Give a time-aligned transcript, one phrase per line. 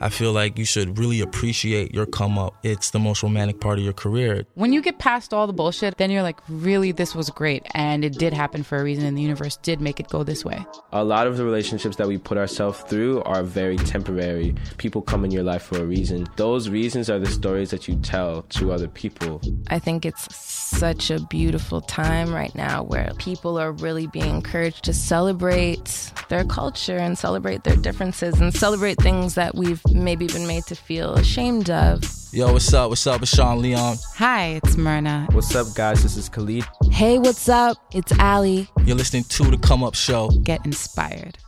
[0.00, 2.54] I feel like you should really appreciate your come up.
[2.62, 4.44] It's the most romantic part of your career.
[4.54, 7.66] When you get past all the bullshit, then you're like, really, this was great.
[7.74, 10.44] And it did happen for a reason, and the universe did make it go this
[10.44, 10.64] way.
[10.92, 14.54] A lot of the relationships that we put ourselves through are very temporary.
[14.76, 16.26] People come in your life for a reason.
[16.36, 19.40] Those reasons are the stories that you tell to other people.
[19.68, 24.84] I think it's such a beautiful time right now where people are really being encouraged
[24.84, 30.46] to celebrate their culture and celebrate their differences and celebrate things that we've maybe been
[30.46, 32.02] made to feel ashamed of.
[32.32, 32.90] Yo, what's up?
[32.90, 33.22] What's up?
[33.22, 33.96] It's Sean Leon.
[34.16, 35.26] Hi, it's Myrna.
[35.32, 36.02] What's up, guys?
[36.02, 36.64] This is Khalid.
[36.90, 37.78] Hey, what's up?
[37.92, 38.68] It's Ali.
[38.84, 40.28] You're listening to The Come Up Show.
[40.42, 41.38] Get inspired.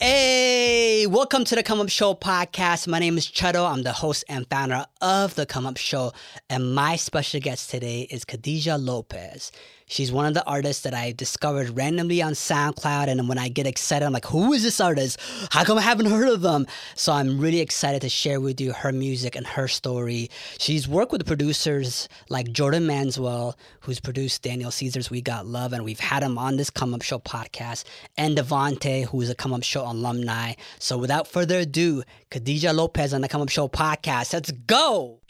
[0.00, 2.86] Hey, welcome to the Come Up Show podcast.
[2.86, 3.66] My name is Chedo.
[3.66, 6.12] I'm the host and founder of the Come Up Show.
[6.50, 9.50] And my special guest today is Khadijah Lopez.
[9.86, 13.08] She's one of the artists that I discovered randomly on SoundCloud.
[13.08, 15.18] And when I get excited, I'm like, who is this artist?
[15.50, 16.66] How come I haven't heard of them?
[16.94, 20.30] So I'm really excited to share with you her music and her story.
[20.58, 25.84] She's worked with producers like Jordan Manswell, who's produced Daniel Caesar's We Got Love, and
[25.84, 27.84] we've had him on this Come Up Show podcast,
[28.16, 30.54] and Devante, who is a Come Up Show alumni.
[30.78, 34.32] So without further ado, Khadijah Lopez on the Come Up Show podcast.
[34.32, 35.20] Let's go!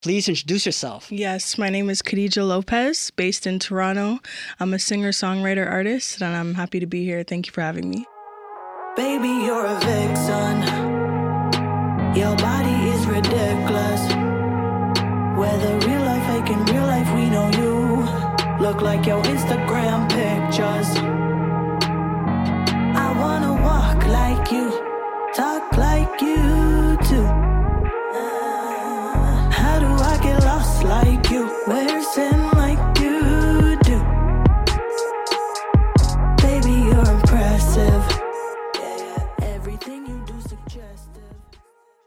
[0.00, 1.10] Please introduce yourself.
[1.10, 4.20] Yes, my name is Khadijah Lopez, based in Toronto.
[4.60, 7.24] I'm a singer, songwriter, artist, and I'm happy to be here.
[7.24, 8.06] Thank you for having me.
[8.94, 10.62] Baby, you're a vixen.
[12.14, 14.02] Your body is ridiculous.
[15.36, 18.64] Whether real life, fake in real life, we know you.
[18.64, 20.96] Look like your Instagram pictures.
[22.96, 24.70] I wanna walk like you,
[25.34, 27.37] talk like you too.
[30.88, 31.46] Like you?
[31.66, 33.98] Where's in like you do?
[36.38, 38.02] Baby, you're impressive.
[38.74, 41.22] Yeah, everything you do suggestive.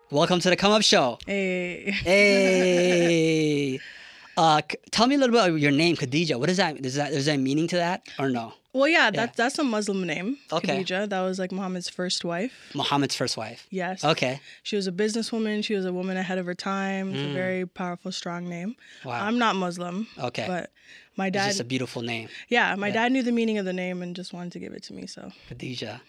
[0.10, 1.20] Welcome to the Come Up Show.
[1.28, 1.92] Hey.
[1.92, 3.80] Hey.
[4.38, 6.40] uh, c- tell me a little bit about your name, Khadijah.
[6.40, 6.84] What is that?
[6.84, 8.54] Is that is there a meaning to that or no?
[8.74, 10.38] Well, yeah, that's that's a Muslim name.
[10.52, 10.84] Okay.
[10.84, 11.10] Khadija.
[11.10, 12.54] That was like Muhammad's first wife.
[12.74, 13.68] Muhammad's first wife.
[13.70, 14.04] Yes.
[14.04, 14.40] Okay.
[14.64, 15.64] She was a businesswoman.
[15.64, 17.14] She was a woman ahead of her time.
[17.14, 18.76] It's a very powerful, strong name.
[19.02, 19.06] Mm.
[19.06, 19.26] Wow.
[19.26, 20.08] I'm not Muslim.
[20.18, 20.46] Okay.
[20.48, 20.72] But
[21.18, 23.74] my It's dad, just a beautiful name, yeah, my dad knew the meaning of the
[23.74, 25.06] name and just wanted to give it to me.
[25.08, 26.00] So Khadija.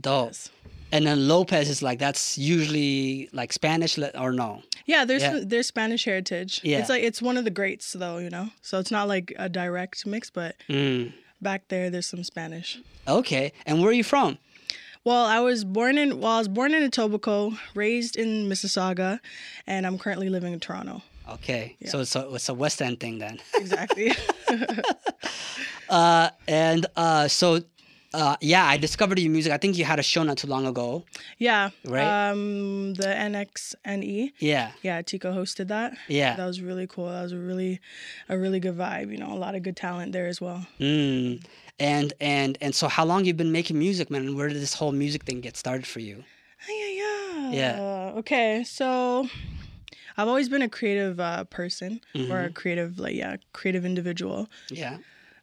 [0.00, 0.32] Dope.
[0.92, 4.62] And then Lopez is like that's usually like Spanish or no?
[4.86, 5.40] yeah, there's Yeah.
[5.42, 6.60] there's Spanish heritage.
[6.62, 6.78] Yeah.
[6.78, 8.50] It's like it's one of the greats though, you know.
[8.62, 11.12] So it's not like a direct mix, but Mm.
[11.42, 12.78] Back there there's some Spanish.
[13.06, 13.52] Okay.
[13.66, 14.38] And where are you from?
[15.04, 19.18] Well, I was born in well, I was born in Etobicoke, raised in Mississauga,
[19.66, 21.02] and I'm currently living in Toronto.
[21.28, 21.76] Okay.
[21.86, 23.40] So it's a it's a West End thing then.
[23.54, 24.12] Exactly.
[25.88, 27.60] uh, and uh, so.
[28.14, 29.52] Uh, yeah, I discovered your music.
[29.52, 31.04] I think you had a show not too long ago.
[31.38, 31.70] yeah.
[31.84, 32.30] Right.
[32.30, 34.32] Um the NXNE.
[34.38, 34.72] Yeah.
[34.82, 35.96] Yeah, Tico hosted that.
[36.08, 36.36] Yeah.
[36.36, 37.08] That was really cool.
[37.08, 37.80] That was a really
[38.28, 40.66] a really good vibe, you know, a lot of good talent there as well.
[40.80, 41.42] Mm.
[41.80, 44.22] And and and so how long you've been making music, man?
[44.26, 46.24] And where did this whole music thing get started for you?
[46.68, 47.50] Yeah, yeah.
[47.50, 48.12] Yeah.
[48.18, 49.28] Okay, so
[50.16, 52.32] I've always been a creative uh, person or Mm-hmm.
[52.46, 54.48] a creative, like, yeah, creative individual.
[54.70, 54.98] Yeah.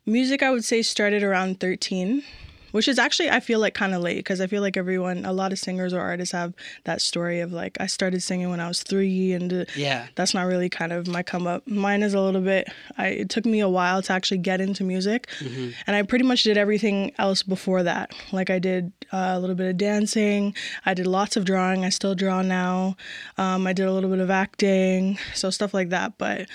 [0.06, 2.24] Music, I would say, started around 13,
[2.72, 5.34] which is actually, I feel like, kind of late because I feel like everyone, a
[5.34, 6.54] lot of singers or artists have
[6.86, 10.08] that story of like, I started singing when I was three and uh, Yeah.
[10.16, 11.68] that's not really kind of my come up.
[11.68, 12.68] Mine is a little bit.
[12.98, 15.70] I, it took me a while to actually get into music, Mm-hmm.
[15.88, 18.14] and I pretty much did everything else before that.
[18.32, 20.54] Like I did uh, a little bit of dancing.
[20.86, 21.86] I did lots of drawing.
[21.86, 22.96] I still draw now.
[23.38, 26.18] Um, I did a little bit of acting, so stuff like that.
[26.18, 26.48] But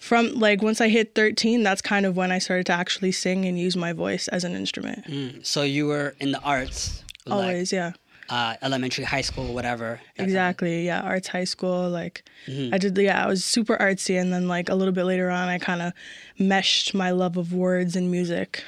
[0.00, 3.44] from like once I hit 13, that's kind of when I started to actually sing
[3.44, 5.04] and use my voice as an instrument.
[5.06, 5.44] Mm.
[5.46, 7.92] So you were in the arts, like, Always, yeah.
[8.30, 10.00] uh, elementary, high school, whatever.
[10.00, 10.86] that kind of- Exactly.
[10.86, 11.00] Yeah.
[11.02, 11.88] Arts high school.
[11.90, 12.74] Like Mm-hmm.
[12.74, 12.96] I did.
[12.96, 13.22] Yeah.
[13.22, 15.92] I was super artsy, and then like a little bit later on, I kind of
[16.38, 18.64] meshed my love of words and music.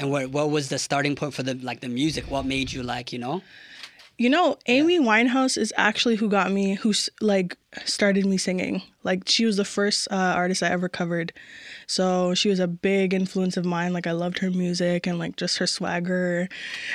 [0.00, 2.30] And what what was the starting point for the like the music?
[2.30, 3.42] What made you like you know?
[4.18, 6.74] You know, Amy Winehouse is actually who got me.
[6.74, 8.82] Who's like started me singing.
[9.04, 11.32] Like she was the first uh, artist I ever covered.
[11.86, 13.92] So she was a big influence of mine.
[13.92, 16.40] Like I loved her music and like just her swagger.
[16.40, 16.48] And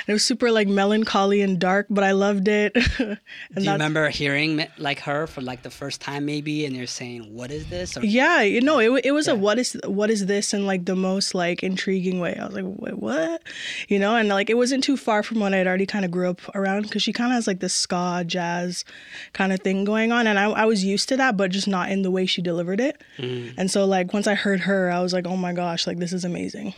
[0.08, 2.74] it was super like melancholy and dark, but I loved it.
[2.98, 3.16] Do
[3.56, 7.50] you remember hearing like her for like the first time maybe and you're saying what
[7.50, 9.32] is this or Yeah, you know, it, it was Yeah.
[9.32, 12.36] a what is what is this in like the most like intriguing way.
[12.38, 13.42] I was like, wait, what?
[13.88, 16.28] You know, and like it wasn't too far from what I'd already kind of grew
[16.28, 18.84] up around because she kind of has like this ska jazz
[19.32, 21.90] kind of thing going on, and I, I was used to that, but just not
[21.90, 23.02] in the way she delivered it.
[23.18, 23.52] Mm.
[23.58, 26.14] And so like once I heard her, I was like, oh my gosh, like this
[26.14, 26.72] is amazing.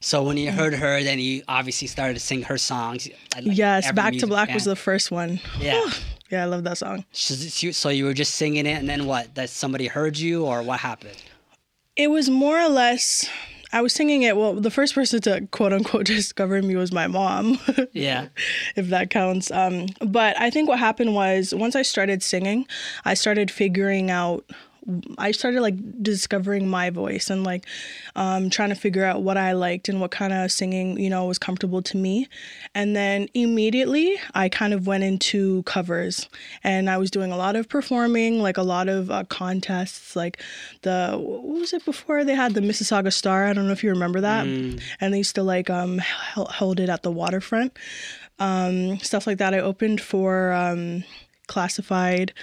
[0.00, 3.08] So when you heard her then you obviously started to sing her songs.
[3.34, 5.38] Like yes, Back to Black was the first one.
[5.60, 5.86] Yeah.
[6.30, 7.04] yeah, I love that song.
[7.12, 7.34] So
[7.72, 9.34] so you were just singing it and then what?
[9.34, 11.22] That somebody heard you or what happened?
[11.94, 13.28] It was more or less.
[13.76, 14.38] I was singing it.
[14.38, 17.58] Well, the first person to quote unquote discover me was my mom.
[17.92, 18.28] Yeah.
[18.74, 19.50] if that counts.
[19.50, 22.66] Um, but I think what happened was once I started singing,
[23.04, 24.44] I started figuring out.
[25.18, 27.66] I started like discovering my voice and like
[28.14, 31.24] um, trying to figure out what I liked and what kind of singing you know
[31.26, 32.28] was comfortable to me,
[32.74, 36.28] and then immediately I kind of went into covers.
[36.62, 40.40] And I was doing a lot of performing, like a lot of uh, contests, like
[40.82, 43.46] the what was it before they had the Mississauga Star?
[43.46, 46.00] I don't know if you remember that, and they used to like um,
[46.34, 47.76] hold it at the waterfront.
[48.38, 49.54] Um, stuff like that.
[49.54, 51.04] I opened for um,
[51.46, 52.34] Classified,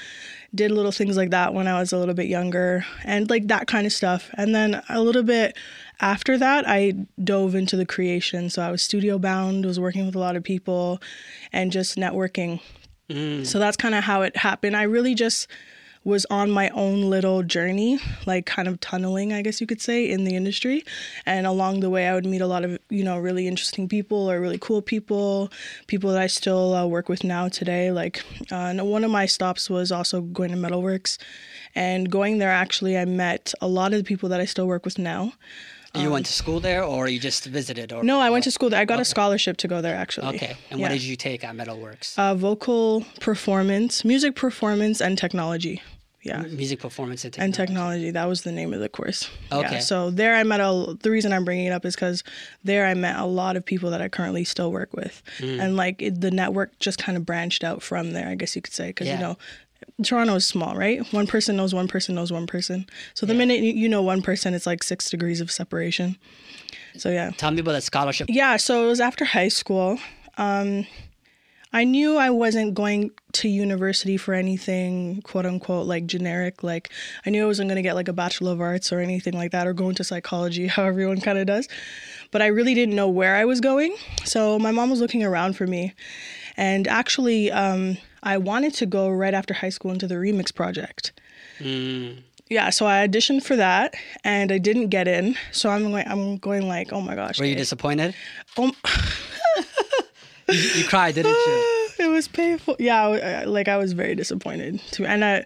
[0.56, 3.68] did little things like that when I was a little bit younger, and like that
[3.68, 4.30] kind of stuff.
[4.36, 5.58] And then a little bit
[6.00, 8.50] after that, I dove into the creation.
[8.50, 11.02] So I was studio bound, was working with a lot of people,
[11.52, 12.62] and just networking.
[13.10, 13.46] Mm.
[13.46, 14.76] So that's kind of how it happened.
[14.76, 15.48] I really just
[16.06, 20.10] was on my own little journey, like kind of tunneling, I guess you could say,
[20.10, 20.84] in the industry.
[21.26, 24.30] And along the way, I would meet a lot of, you know, really interesting people
[24.30, 25.52] or really cool people,
[25.88, 27.92] people that I still uh, work with now today.
[27.92, 31.18] Like, uh, one of my stops was also going to Metalworks.
[31.76, 34.86] And going there, actually, I met a lot of the people that I still work
[34.86, 35.34] with now.
[35.96, 38.52] You went to school there or you just visited or Um, No, I went to
[38.52, 38.80] school there.
[38.80, 40.36] I got a scholarship to go there, actually.
[40.38, 40.56] Okay.
[40.72, 40.86] And Yeah.
[40.88, 42.18] what did you take at Metalworks?
[42.18, 45.84] Uh, vocal performance, music performance, and technology.
[46.24, 46.44] Yeah.
[46.44, 47.74] Music performance and and technology.
[48.06, 48.12] technology.
[48.12, 49.30] That was the name of the course.
[49.52, 49.74] Okay.
[49.74, 50.98] Yeah, so there I met a.
[51.02, 52.24] The reason I'm bringing it up is because
[52.64, 55.60] there I met a lot of people that I currently still work with, Mm.
[55.62, 58.28] and like it, the network just kind of branched out from there.
[58.30, 59.16] I guess you could say because Yeah.
[59.16, 59.38] you know.
[60.02, 61.06] Toronto is small, right?
[61.14, 62.88] One person knows one person knows one person.
[63.16, 66.16] So the minute you you know one person, it's like six degrees of separation.
[66.98, 67.32] So yeah.
[67.38, 68.28] Tell me about that scholarship.
[68.30, 70.00] Yeah, so it was after high school.
[70.38, 70.88] Um,
[71.74, 76.64] I knew I wasn't going to university for anything quote unquote like generic.
[76.64, 76.92] Like
[77.26, 79.52] I knew I wasn't going to get like a bachelor of arts or anything like
[79.52, 81.68] that or go into psychology, how everyone kind of does.
[82.32, 83.96] But I really didn't know where I was going.
[84.24, 85.94] So my mom was looking around for me,
[86.58, 91.12] and actually, um, I wanted to go right after high school into the remix project.
[92.50, 95.36] Yeah, so I auditioned for that and I didn't get in.
[95.52, 97.40] So I'm going I'm going like, oh my gosh.
[97.40, 98.16] Were you disappointed?
[98.58, 98.74] Um,
[100.50, 101.90] You, you cried, didn't you?
[102.00, 102.76] it was painful.
[102.80, 105.06] Yeah, I- like I was very disappointed too.
[105.06, 105.46] And I,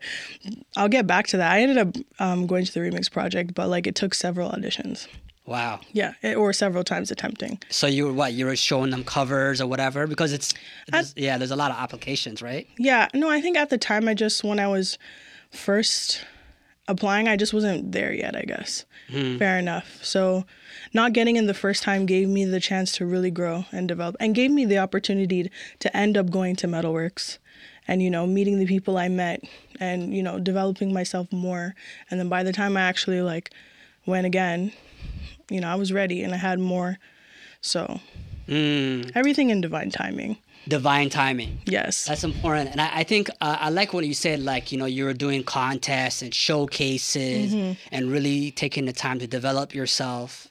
[0.75, 1.51] I'll get back to that.
[1.51, 5.07] I ended up um, going to the remix project, but like it took several auditions.
[5.45, 5.79] Wow.
[5.93, 7.59] Yeah, it, or several times attempting.
[7.69, 8.33] So you were what?
[8.33, 10.53] You were showing them covers or whatever because it's,
[10.89, 11.37] there's- yeah.
[11.37, 12.67] There's a lot of applications, right?
[12.77, 14.97] Yeah, no, I think at the time I just when I was
[15.51, 16.25] first
[16.87, 18.35] applying, I just wasn't there yet.
[18.35, 18.85] I guess.
[19.09, 20.03] Fair enough.
[20.03, 20.45] So,
[20.93, 24.15] not getting in the first time gave me the chance to really grow and develop,
[24.19, 27.37] and gave me the opportunity to end up going to Metalworks,
[27.87, 29.43] and you know meeting the people I met,
[29.79, 31.75] and you know developing myself more.
[32.09, 33.51] And then by the time I actually like
[34.05, 34.71] went again,
[35.49, 36.99] you know I was ready and I had more.
[37.61, 37.99] So
[38.47, 40.37] Mm, everything in divine timing.
[40.67, 41.59] Divine timing.
[41.65, 42.05] Yes.
[42.05, 44.39] That's important, and I, I think uh, I like what you said.
[44.41, 47.73] Like you know, you were doing contests and showcases, Mm-hmm.
[47.91, 50.47] and really taking the time to develop yourself.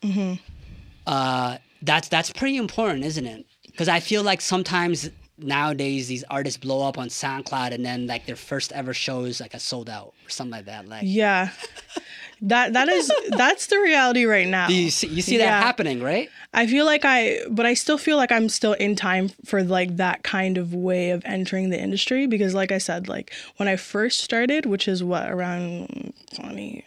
[1.07, 3.47] Uh, that's that's pretty important, isn't it?
[3.67, 8.27] Because I feel like sometimes nowadays these artists blow up on SoundCloud, and then like
[8.27, 10.89] their first ever show is like a sold out or something like that.
[10.89, 11.51] Like, Yeah.
[12.43, 14.69] That that is that's the reality right now.
[14.69, 15.47] you see, you see Yeah.
[15.59, 16.29] that happening, right?
[16.53, 19.97] I feel like I but I still feel like I'm still in time for like
[19.97, 23.77] that kind of way of entering the industry because like I said like when I
[23.77, 26.85] first started, which is what around 20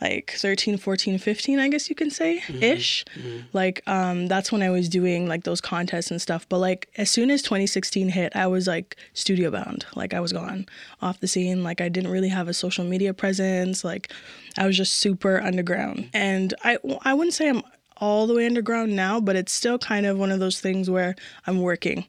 [0.00, 3.04] like 13 14 15 i guess you can say ish.
[3.52, 6.48] Like um that's when i was doing like those contests and stuff.
[6.48, 9.86] But like as soon as 2016 hit i was like studio bound.
[9.94, 10.66] Like i was gone
[11.02, 11.62] off the scene.
[11.62, 13.84] Like i didn't really have a social media presence.
[13.84, 14.12] Like
[14.56, 16.08] i was just super underground.
[16.14, 17.62] And i i wouldn't say i'm
[18.00, 21.14] all the way underground now, but it's still kind of one of those things where
[21.46, 22.06] I'm working.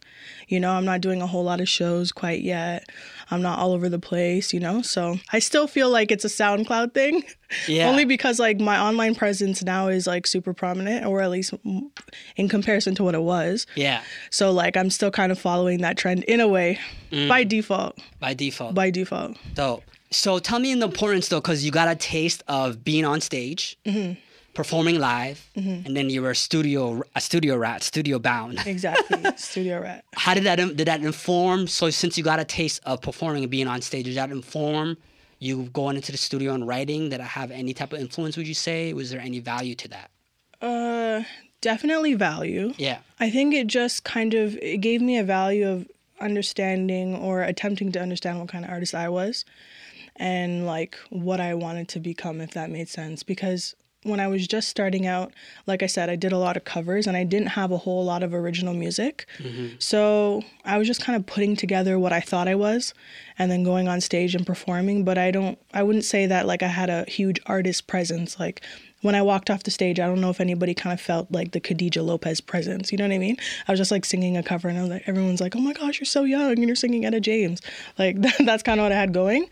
[0.47, 2.87] You know, I'm not doing a whole lot of shows quite yet.
[3.29, 4.81] I'm not all over the place, you know?
[4.81, 7.23] So I still feel like it's a SoundCloud thing.
[7.67, 7.89] Yeah.
[7.89, 11.81] Only because like my online presence now is like super prominent, or at least mm,
[12.37, 13.67] in comparison to what it was.
[13.75, 16.79] Yeah, So like I'm still kind of following that trend in a way
[17.27, 17.99] by default.
[18.21, 18.73] by default.
[18.73, 19.35] By default.
[19.53, 19.83] Dope.
[20.11, 23.77] So tell me the importance though, because you got a taste of being on stage,
[24.53, 28.59] performing live, and then you were a studio a studio rat, studio bound.
[28.65, 29.23] Exactly.
[29.37, 30.03] Studio rat.
[30.13, 31.67] How did that did that inform?
[31.67, 34.97] So since you got a taste of performing and being on stage, did that inform
[35.39, 37.09] you going into the studio and writing?
[37.09, 38.37] Did I have any type of influence?
[38.37, 38.93] Would you say?
[38.93, 40.11] Was there any value to that?
[40.61, 41.23] Uh,
[41.61, 42.73] definitely value.
[42.77, 42.99] Yeah.
[43.19, 45.87] I think it just kind of it gave me a value of
[46.19, 49.43] understanding or attempting to understand what kind of artist I was
[50.15, 54.47] and like what I wanted to become if that made sense because when I was
[54.47, 55.31] just starting out,
[55.67, 58.03] like I said, I did a lot of covers and I didn't have a whole
[58.03, 59.27] lot of original music.
[59.37, 59.75] Mm-hmm.
[59.77, 62.93] So I was just kind of putting together what I thought I was
[63.37, 65.03] and then going on stage and performing.
[65.03, 68.39] But I don't, I wouldn't say that like I had a huge artist presence.
[68.39, 68.61] Like
[69.01, 71.51] when I walked off the stage, I don't know if anybody kind of felt like
[71.51, 72.91] the Khadijah Lopez presence.
[72.91, 73.37] You know what I mean?
[73.67, 75.73] I was just like singing a cover and I was like, everyone's like, oh my
[75.73, 77.61] gosh, you're so young and you're singing Etta James.
[77.97, 79.47] Like that, that's kind of what I had going.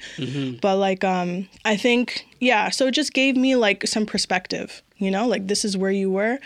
[0.61, 5.09] But like, um, I think, yeah, so it just gave me like some perspective, you
[5.11, 6.37] know, like this is where you were.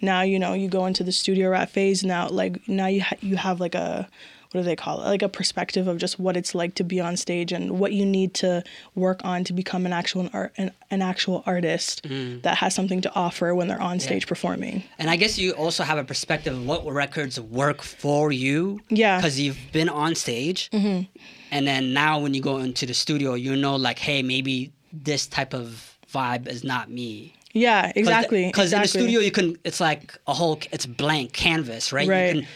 [0.00, 2.04] Now, you know, you go into the studio rat phase.
[2.04, 4.08] Now, like, now you, ha- you have like a,
[4.52, 5.04] what do they call it?
[5.04, 8.04] Like a perspective of just what it's like to be on stage and what you
[8.04, 8.62] need to
[8.94, 12.06] work on to become an actual art, an, an actual artist
[12.42, 14.84] that has something to offer when they're on stage performing.
[14.98, 18.80] And I guess you also have a perspective of what records work for you.
[18.88, 19.16] Yeah.
[19.16, 20.70] Because you've been on stage.
[20.70, 21.04] Mm-hmm.
[21.50, 25.26] And then now when you go into the studio, you know, like, hey, maybe this
[25.26, 27.34] type of vibe is not me.
[27.52, 28.46] Yeah, exactly.
[28.46, 32.08] Because in the studio, you can, it's like a whole, it's blank canvas, right?
[32.08, 32.46] Right.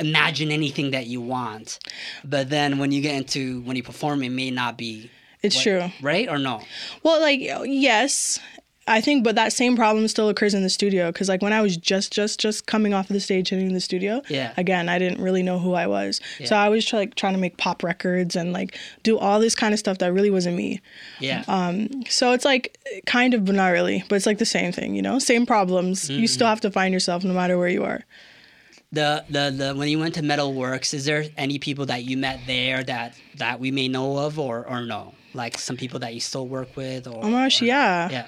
[0.00, 1.78] You imagine anything that you want.
[2.24, 5.10] But then when you get into, when you perform, it may not be.
[5.42, 5.90] It's what- true.
[6.00, 6.62] Right or no?
[7.02, 8.40] Well, like yes,
[8.86, 11.62] I think, but that same problem still occurs in the studio because, like, when I
[11.62, 14.52] was just, just, just coming off of the stage and in the studio, Yeah.
[14.58, 16.46] again, I didn't really know who I was, yeah.
[16.48, 19.72] so I was like trying to make pop records and like do all this kind
[19.72, 20.80] of stuff that really wasn't me.
[21.18, 21.44] Yeah.
[21.48, 24.94] Um, So it's like kind of, but not really, but it's like the same thing,
[24.94, 26.10] you know, same problems.
[26.10, 26.26] You Mm-hmm.
[26.26, 28.04] still have to find yourself no matter where you are.
[28.94, 32.40] The the the when you went to Metalworks, is there any people that you met
[32.46, 35.14] there that that we may know of or or no?
[35.34, 38.08] Like some people that you still work with or Oh my gosh, or- yeah.
[38.10, 38.26] Yeah.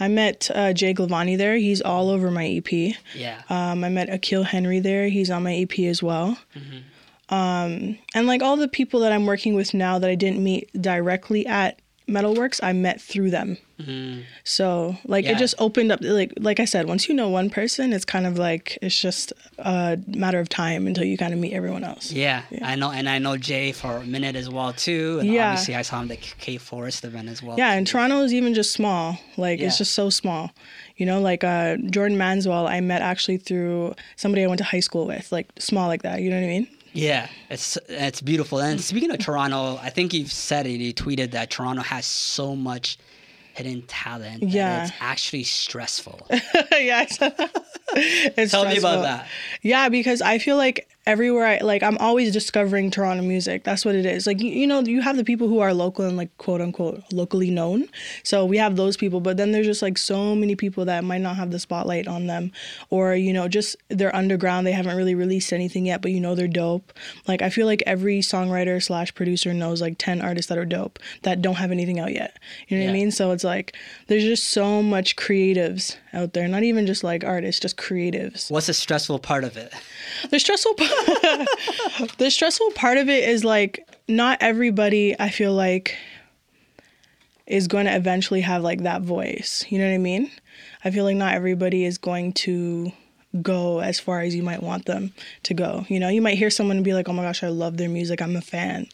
[0.00, 1.56] I met uh, Jay Glavani there.
[1.56, 2.94] He's all over my EP.
[3.16, 3.42] Yeah.
[3.50, 5.08] Um, I met Akil Henry there.
[5.08, 6.38] He's on my EP as well.
[6.54, 7.34] Mm-hmm.
[7.34, 10.70] Um, and like all the people that I'm working with now that I didn't meet
[10.80, 13.58] directly at Metalworks, I met through them.
[14.44, 15.24] So like.
[15.24, 15.32] Yeah.
[15.32, 16.00] it just opened up.
[16.02, 19.32] Like like I said, once you know one person, it's kind of like it's just
[19.58, 22.10] a matter of time until you kind of meet everyone else.
[22.12, 25.18] Yeah, I know, and I know Jay for a minute as well too.
[25.20, 25.50] And Yeah.
[25.50, 27.56] obviously, I saw him at the K Forest event as well.
[27.58, 27.86] Yeah, and.
[27.88, 29.18] Toronto is even just small.
[29.36, 29.66] Like Yeah.
[29.68, 30.50] it's just so small.
[30.96, 34.80] You know, like uh, Jordan Manswell, I met actually through somebody I went to high
[34.80, 36.20] school with, like small like that.
[36.20, 36.68] You know what I mean?
[36.92, 38.58] Yeah, it's it's beautiful.
[38.60, 40.80] And speaking of Toronto, I think you've said it.
[40.80, 42.98] You tweeted that Toronto has so much
[43.58, 44.42] hidden talent.
[44.42, 44.84] Yeah.
[44.84, 46.26] it's actually stressful.
[46.72, 47.04] yeah.
[48.48, 49.26] Tell me about that.
[49.62, 53.64] Yeah, because I feel like everywhere I like I'm always discovering Toronto music.
[53.64, 54.26] That's what it is.
[54.26, 57.02] Like you, you know, you have the people who are local and like quote unquote
[57.12, 57.88] locally known.
[58.22, 61.22] So we have those people, but then there's just like so many people that might
[61.22, 62.52] not have the spotlight on them
[62.90, 66.34] or you know, just they're underground, they haven't really released anything yet, but you know
[66.34, 66.92] they're dope.
[67.26, 70.98] Like I feel like every songwriter slash producer knows like 10 artists that are dope
[71.22, 72.38] that don't have anything out yet.
[72.68, 73.10] You know what I mean?
[73.10, 73.74] So it's like
[74.08, 78.50] there's just so much creatives out there, not even just like artists, just creatives.
[78.50, 79.72] What's the stressful part of it?
[80.30, 80.90] The stressful part,
[82.18, 85.96] the stressful part of it is like not everybody I feel like
[87.46, 89.64] is going to eventually have like that voice.
[89.68, 90.30] You know what I mean?
[90.84, 92.92] I feel like not everybody is going to
[93.42, 95.12] go as far as you might want them
[95.44, 95.84] to go.
[95.88, 98.22] You know, you might hear someone be like, "Oh my gosh, I love their music.
[98.22, 98.88] I'm a fan."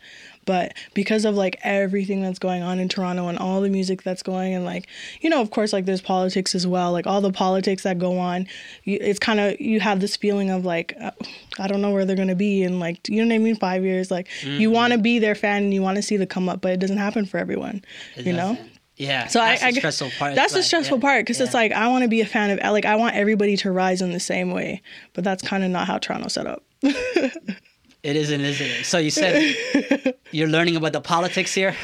[0.45, 4.23] But because of like everything that's going on in Toronto and all the music that's
[4.23, 4.87] going and like,
[5.21, 8.19] you know, of course like there's politics as well, like all the politics that go
[8.19, 8.47] on,
[8.85, 11.11] you, it's kind of you have this feeling of like uh,
[11.59, 13.57] I don't know where they're going to be in like, you know what I mean,
[13.57, 16.27] 5 years like you want to be their fan and you want to see the
[16.27, 17.85] come up, but it doesn't happen for everyone,
[18.17, 18.59] It you know?
[18.97, 19.27] Yeah.
[19.27, 20.35] So that's I, I the stressful part.
[20.35, 22.73] That's the stressful yeah, part because it's like I want to be a fan of
[22.73, 24.83] like I want everybody to rise in the same way,
[25.15, 26.63] but that's kind of not how Toronto's set up.
[28.05, 28.85] It isn't, isn't it?
[28.85, 29.57] So you said
[30.31, 31.75] you're learning about the politics here?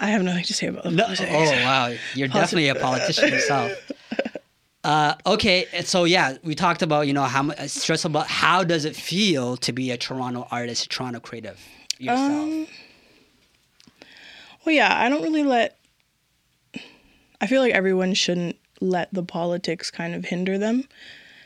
[0.00, 1.04] I have nothing to say about the No.
[1.04, 1.30] politics.
[1.32, 3.72] Oh wow, you're definitely a politician yourself.
[4.84, 8.84] Uh, okay, so yeah, we talked about you know how much stress about how does
[8.84, 11.60] it feel to be a Toronto artist, a Toronto creative
[11.98, 12.30] yourself.
[12.30, 12.66] Um,
[14.64, 15.76] Well, yeah, I don't really let.
[17.40, 20.88] I feel like everyone shouldn't let the politics kind of hinder them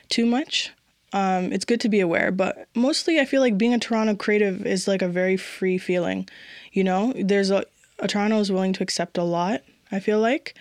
[0.09, 0.71] too much.
[1.13, 4.67] Um, it's good to be aware, but mostly I feel like being a Toronto creative
[4.67, 6.29] is like a very free feeling.
[6.73, 7.65] You know, there's a,
[8.01, 9.63] a Toronto is willing to accept a lot.
[9.93, 10.57] I feel like,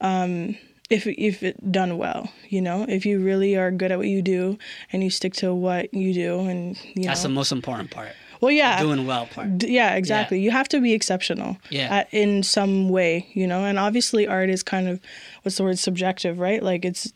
[0.00, 0.56] um,
[0.90, 4.22] if if it done well, you know, if you really are good at what you
[4.22, 4.58] do
[4.92, 8.12] and you stick to what you do, and you That's the most important part.
[8.40, 9.58] well, yeah, Doing well part.
[9.58, 10.40] D- yeah, exactly.
[10.40, 11.58] You have to be exceptional.
[11.70, 11.98] Yeah.
[11.98, 15.00] At, in some way, you know, and obviously art is kind of
[15.42, 16.62] what's the word subjective, right?
[16.62, 17.12] Like it's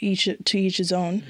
[0.00, 1.22] each to each his own.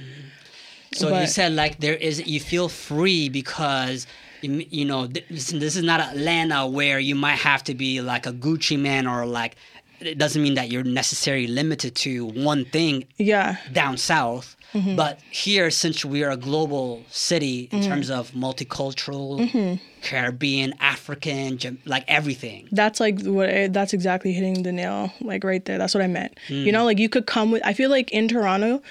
[0.96, 4.06] So you said like there is you feel free because
[4.42, 8.32] you know this this is not Atlanta where you might have to be like a
[8.32, 9.56] Gucci Mane or like
[10.00, 13.56] it doesn't mean that you're necessarily limited to one thing Yeah.
[13.72, 14.54] down south.
[14.74, 14.94] Mm-hmm.
[14.94, 19.82] But here, since we are a global city in terms of multicultural, Mm-hmm.
[20.02, 22.68] Caribbean, African, like everything.
[22.72, 25.78] That's like what I- that's exactly hitting the nail like right there.
[25.78, 26.38] That's what I meant.
[26.48, 26.64] Mm.
[26.64, 28.82] You know, like you could come with I feel like in Toronto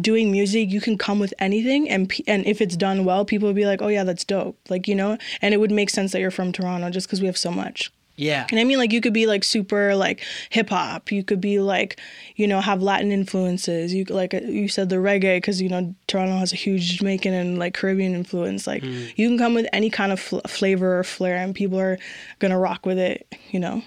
[0.00, 3.54] doing music, you can come with anything and and if it's done well, people will
[3.54, 6.20] be like, "Oh yeah, that's dope." Like, you know, and it would make sense that
[6.20, 7.90] you're from Toronto just cuz we have so much.
[8.18, 8.46] Yeah.
[8.50, 11.12] And I mean, like, you could be like super like hip hop.
[11.12, 12.00] You could be like,
[12.34, 13.94] you know, have Latin influences.
[13.94, 17.32] You like uh, you said the reggae because you know Toronto has a huge Jamaican
[17.32, 18.66] and like Caribbean influence.
[18.66, 21.96] Like, you can come with any kind of fl- flavor or flair, and people are
[22.40, 23.32] gonna rock with it.
[23.50, 23.82] You know.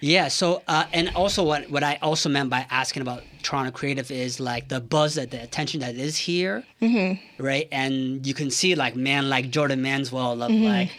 [0.00, 0.28] Yeah.
[0.28, 4.40] So, uh, and also what what I also meant by asking about Toronto creative is
[4.40, 7.42] like the buzz that the attention that is here, mm-hmm.
[7.42, 7.68] right?
[7.72, 10.64] And you can see like man like Jordan Manswell, of Mm-hmm.
[10.64, 10.90] like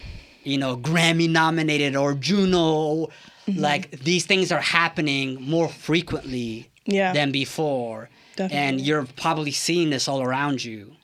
[0.44, 3.08] you know Grammy nominated or Juno,
[3.48, 3.60] Mm-hmm.
[3.60, 7.12] like these things are happening more frequently Yeah.
[7.14, 10.96] than before, and you're probably seeing this all around you.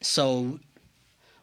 [0.00, 0.58] So.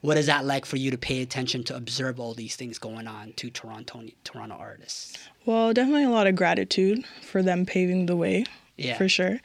[0.03, 3.05] What is that like for you to pay attention to observe all these things going
[3.05, 5.15] on to Toronto Toronto artists?
[5.45, 8.45] Well, definitely a lot of gratitude for them paving the way,
[8.83, 8.97] Yeah.
[8.97, 9.39] for sure.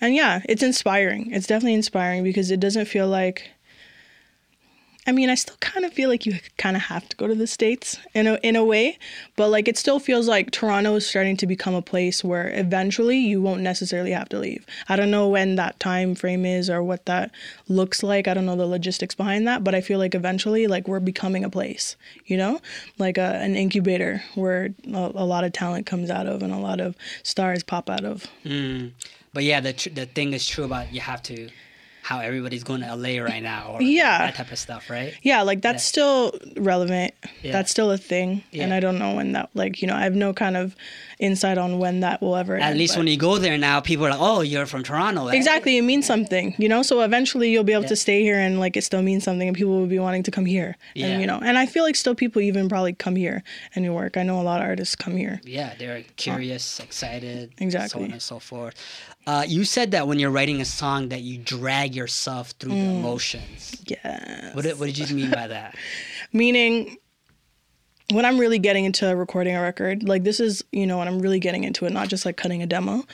[0.00, 1.32] And yeah, it's inspiring.
[1.32, 3.50] It's definitely inspiring because it doesn't feel like.
[5.08, 7.34] I mean, I still kind of feel like you kind of have to go to
[7.34, 8.98] the states in a in a way,
[9.36, 13.16] but like it still feels like Toronto is starting to become a place where eventually
[13.16, 14.66] you won't necessarily have to leave.
[14.86, 17.30] I don't know when that time frame is or what that
[17.68, 18.28] looks like.
[18.28, 21.42] I don't know the logistics behind that, but I feel like eventually, like we're becoming
[21.42, 21.96] a place,
[22.26, 22.60] you know,
[22.98, 26.58] like a, an incubator where a, a lot of talent comes out of and a
[26.58, 28.26] lot of stars pop out of.
[28.42, 28.88] Hmm.
[29.32, 31.48] But yeah, the tr- the thing is true about you have to
[32.08, 34.16] how everybody's going to LA right now or Yeah.
[34.18, 35.12] that type of stuff, right?
[35.22, 37.12] Yeah, like that's still relevant.
[37.42, 37.52] Yeah.
[37.52, 39.50] That's still a thing, and I don't know when that.
[39.52, 40.74] Like, you know, I have no kind of
[41.18, 42.56] insight on when that will ever.
[42.56, 44.84] At end, least but- when you go there now, people are like, "Oh, you're from
[44.84, 46.82] Toronto." eh?" Exactly, it means something, you know.
[46.82, 47.88] So eventually, you'll be able Yeah.
[47.88, 50.30] to stay here, and like it still means something, and people will be wanting to
[50.30, 51.08] come here, Yeah.
[51.08, 51.40] and you know.
[51.44, 53.42] And I feel like still people even probably come here
[53.74, 54.16] and you work.
[54.16, 55.42] I know a lot of artists come here.
[55.44, 58.04] Yeah, they're curious, excited, so Exactly.
[58.04, 58.74] on and so forth.
[59.28, 62.76] Uh, you said that when you're writing a song that you drag yourself through the
[62.76, 62.98] Mm.
[63.00, 63.76] emotions.
[63.86, 64.54] Yeah.
[64.54, 65.76] What did, what did you mean by that?
[66.32, 66.96] meaning
[68.10, 71.18] when I'm really getting into recording a record, like this is, you know, when I'm
[71.18, 73.04] really getting into it, not just like cutting a demo,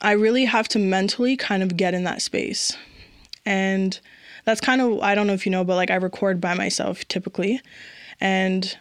[0.00, 2.74] I really have to mentally kind of get in that space.
[3.44, 4.00] And
[4.46, 7.06] that's kind of, I don't know if you know, but like I record by myself
[7.08, 7.60] typically.
[8.18, 8.78] And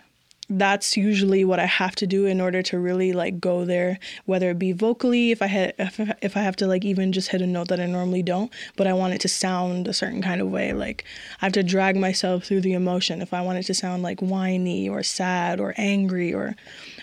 [0.50, 4.50] that's usually what I have to do in order to really like go there, whether
[4.50, 7.42] it be vocally, if I had, if, if I have to like even just hit
[7.42, 10.42] a note that I normally don't, but I want it to sound a certain kind
[10.42, 10.74] of way.
[10.74, 11.06] Like
[11.42, 13.22] I have to drag myself through the emotion.
[13.22, 16.56] If I want it to sound like whiny or sad or angry or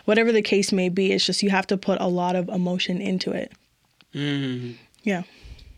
[0.05, 3.01] whatever the case may be, it's just you have to put a lot of emotion
[3.01, 3.53] into it.
[4.15, 4.75] Mm.
[5.03, 5.23] Yeah.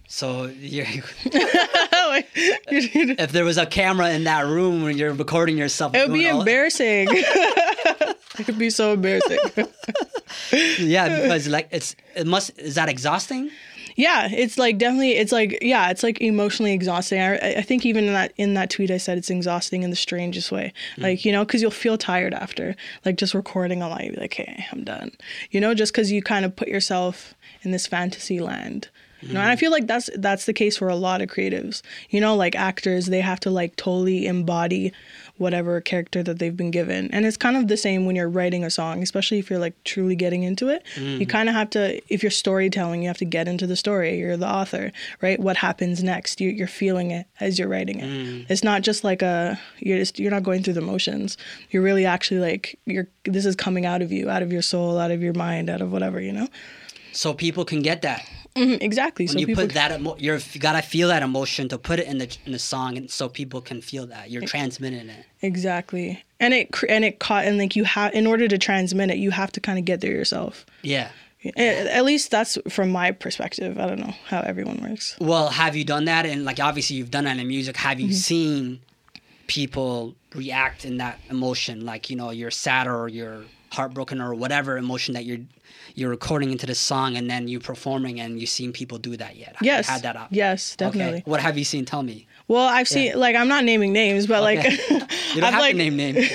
[0.08, 0.50] So
[2.14, 6.14] you're, if there was a camera in that room when you're recording yourself, It would
[6.14, 7.08] be embarrassing.
[8.38, 9.38] it could be so embarrassing.
[10.78, 13.50] yeah, because like it's it must is that exhausting?
[13.96, 15.12] Yeah, it's like definitely.
[15.12, 17.20] It's like yeah, it's like emotionally exhausting.
[17.20, 19.96] I, I think even in that in that tweet I said it's exhausting in the
[19.96, 20.72] strangest way.
[20.96, 21.02] Mm.
[21.02, 24.04] Like you know, because you'll feel tired after like just recording a lot.
[24.04, 25.12] You'll be like, okay, I'm done.
[25.50, 28.88] You know, just because you kind of put yourself in this fantasy land.
[29.22, 31.82] You know, and I feel like that's that's the case for a lot of creatives.
[32.10, 34.92] You know, like actors, they have to like totally embody
[35.38, 37.10] whatever character that they've been given.
[37.12, 39.74] And it's kind of the same when you're writing a song, especially if you're like
[39.84, 40.84] truly getting into it.
[40.94, 41.18] Mm.
[41.20, 44.18] You kind of have to, if you're storytelling, you have to get into the story.
[44.18, 45.40] You're the author, right?
[45.40, 46.40] What happens next?
[46.40, 48.08] You, you're feeling it as you're writing it.
[48.08, 48.46] Mm.
[48.50, 51.36] It's not just like a, you're just, you're not going through the motions.
[51.70, 54.98] You're really actually like, you're, this is coming out of you, out of your soul,
[54.98, 56.48] out of your mind, out of whatever, you know?
[57.12, 59.26] So people can get that Mhm, exactly.
[59.26, 62.06] When so you put that, emo- you're you gotta feel that emotion to put it
[62.06, 65.24] in the in the song, and so people can feel that you're transmitting it.
[65.40, 69.10] exactly, and it cr- and it caught and like you have in order to transmit
[69.10, 70.66] it, you have to kind of get there yourself.
[70.82, 71.08] Yeah.
[71.56, 73.78] At at least that's from my perspective.
[73.78, 75.16] I don't know how everyone works.
[75.18, 76.24] Well, have you done that?
[76.26, 77.76] And like obviously you've done that in music.
[77.78, 78.06] Have Mm-hmm.
[78.08, 78.80] you seen
[79.46, 81.84] people react in that emotion?
[81.84, 85.38] Like you know you're sad or you're heartbroken or whatever emotion that you're
[85.94, 89.36] you're recording into the song, and then you performing, and you've seen people do that
[89.36, 89.56] yet?
[89.62, 89.88] Yes.
[89.88, 90.28] had that up.
[90.30, 90.90] Yes, Okay.
[90.90, 91.22] definitely.
[91.26, 91.84] What have you seen?
[91.84, 92.26] Tell me.
[92.52, 94.62] Well, I've seen like I'm not naming names, but like
[95.34, 96.28] You don't I've, have like, to name names,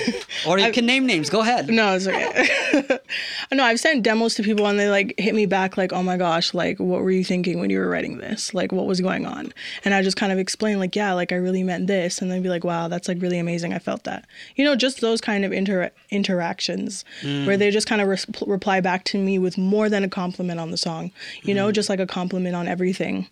[0.46, 1.30] or you can name names.
[1.30, 1.68] Go ahead.
[1.68, 2.98] No, it's okay.
[3.52, 6.16] no, I've sent demos to people and they like hit me back like, "Oh my
[6.16, 8.52] gosh, like what were you thinking when you were writing this?
[8.54, 9.52] Like what was going on?"
[9.84, 12.42] And I just kind of explain like, "Yeah, like I really meant this." And they'd
[12.42, 13.72] be like, "Wow, that's like really amazing.
[13.72, 14.26] I felt that."
[14.56, 17.58] You know, just those kind of inter- interactions where mm.
[17.58, 20.72] they just kind of res- reply back to me with more than a compliment on
[20.72, 21.12] the song.
[21.42, 21.72] You know, mm.
[21.72, 23.28] just like a compliment on everything.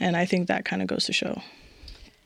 [0.00, 1.40] And I think that kind of goes to show.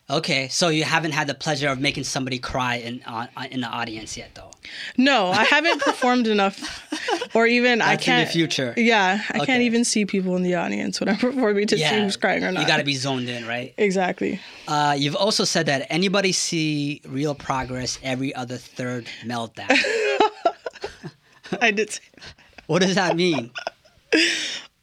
[0.09, 3.66] Okay, so you haven't had the pleasure of making somebody cry in uh, in the
[3.66, 4.51] audience yet, though.
[4.97, 6.61] No, I haven't performed enough,
[7.35, 8.31] or even I That's in the can't.
[8.31, 8.75] future.
[8.77, 9.47] Yeah, I Okay.
[9.47, 12.53] can't even see people in the audience when I'm performing to see who's crying or
[12.53, 12.61] not.
[12.61, 13.75] You got to be zoned in, right?
[13.77, 14.40] exactly.
[14.69, 19.71] Uh, you've also said that anybody see real progress every other third meltdown.
[21.61, 21.90] I did.
[21.90, 22.01] Say,
[22.69, 23.51] what does that mean?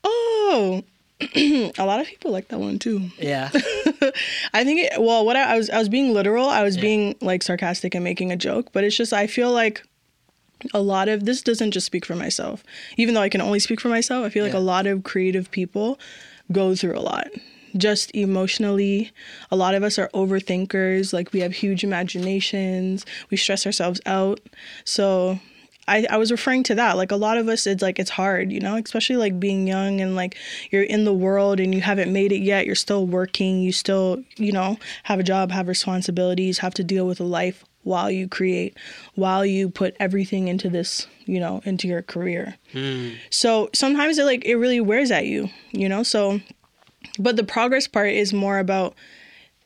[0.04, 0.84] oh,
[1.36, 3.10] a lot of people like that one too.
[3.18, 3.50] Yeah.
[4.54, 4.82] I think.
[4.82, 6.48] It, well, what I, I was, I was being literal.
[6.50, 9.84] I was being like sarcastic and making a joke, but it's just I feel like
[10.74, 12.64] a lot of this doesn't just speak for myself.
[12.98, 14.60] Even though I can only speak for myself, I feel like Yeah.
[14.60, 16.00] a lot of creative people
[16.52, 17.28] go through a lot.
[17.76, 19.12] Just emotionally,
[19.52, 21.12] a lot of us are overthinkers.
[21.12, 23.06] Like we have huge imaginations.
[23.32, 24.40] We stress ourselves out.
[24.86, 25.40] So
[25.88, 26.98] I, I was referring to that.
[26.98, 30.00] Like a lot of us, it's like it's hard, you know, especially like being young
[30.02, 30.38] and like
[30.72, 32.66] you're in the world and you haven't made it yet.
[32.66, 33.62] You're still working.
[33.62, 37.66] You still, you know, have a job, have responsibilities, have to deal with a life
[37.84, 38.78] while you create,
[39.16, 42.56] while you put everything into this, you know, into your career.
[42.72, 43.10] Hmm.
[43.30, 46.04] So sometimes it like it really wears at you, you know.
[46.04, 46.40] So,
[47.20, 48.96] but the progress part is more about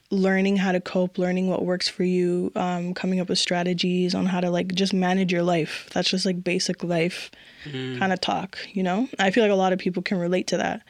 [0.09, 4.25] learning how to cope, learning what works for you, um, coming up with strategies on
[4.25, 5.89] how to like just manage your life.
[5.93, 7.29] That's just like basic life
[7.63, 9.09] kind of talk, you know.
[9.19, 10.83] I feel like a lot of people can relate to that.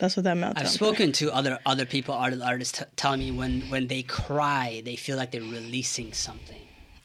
[0.00, 0.54] That's what that meltdown.
[0.56, 4.80] I've spoken to other other people, art, artists, t- telling me when when they cry,
[4.84, 6.56] they feel like they're releasing something.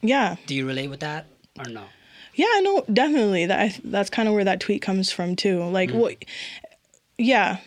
[0.01, 1.25] Yeah, Do you relate with that
[1.59, 1.83] or no?
[2.35, 3.47] Yeah, no, definitely.
[3.47, 5.63] That I, that's kind of where that tweet comes from too.
[5.63, 6.23] Like, what?
[7.17, 7.57] Yeah,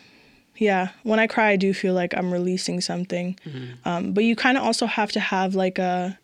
[0.61, 0.89] yeah.
[1.01, 3.35] When I cry, I do feel like I'm releasing something.
[3.83, 6.19] Um, but you kind of also have to have like a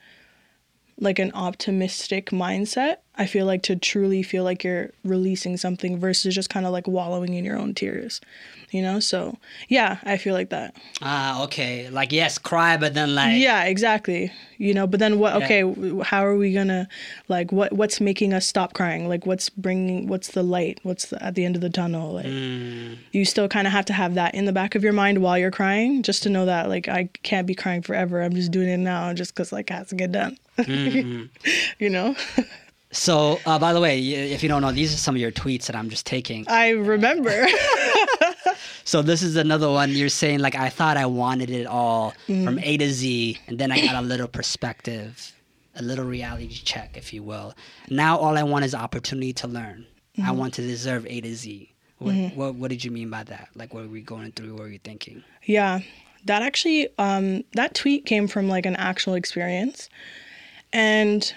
[0.99, 2.97] like an optimistic mindset.
[3.17, 6.87] I feel like to truly feel like you're releasing something versus just kind of like
[6.87, 8.21] wallowing in your own tears.
[8.71, 8.99] You know?
[8.99, 9.37] So,
[9.69, 10.75] yeah, I feel like that.
[11.01, 11.89] Ah, okay.
[11.89, 16.01] Like yes, cry, but then like yeah exactly you know but then what okay w-
[16.01, 16.87] how are we gonna
[17.27, 21.23] like what what's making us stop crying like what's bringing what's the light what's the,
[21.23, 22.97] at the end of the tunnel like Mm.
[23.11, 25.37] you still kind of have to have that in the back of your mind while
[25.37, 28.67] you're crying just to know that like i can't be crying forever i'm just doing
[28.67, 31.25] it now just because like it has to get done Mm-hmm.
[31.79, 32.15] you know
[32.91, 35.65] So, uh, by the way, if you don't know, these are some of your tweets
[35.65, 36.45] that I'm just taking.
[36.47, 37.45] i remember
[38.85, 39.91] So this is another one.
[39.91, 42.43] You're saying like I thought I wanted it all Mm.
[42.45, 45.33] from A to Z, and then I got a little perspective,
[45.75, 47.53] a little reality check, if you will.
[47.89, 49.85] Now all I want is opportunity to learn.
[50.17, 50.37] I Mm-hmm.
[50.37, 51.71] want to deserve A to Z.
[51.99, 53.49] What, what what did you mean by that?
[53.55, 54.53] Like what were we going through?
[54.53, 55.23] What were you thinking?
[55.43, 55.81] Yeah,
[56.25, 59.89] that actually, um, that tweet came from like an actual experience.
[60.73, 61.33] And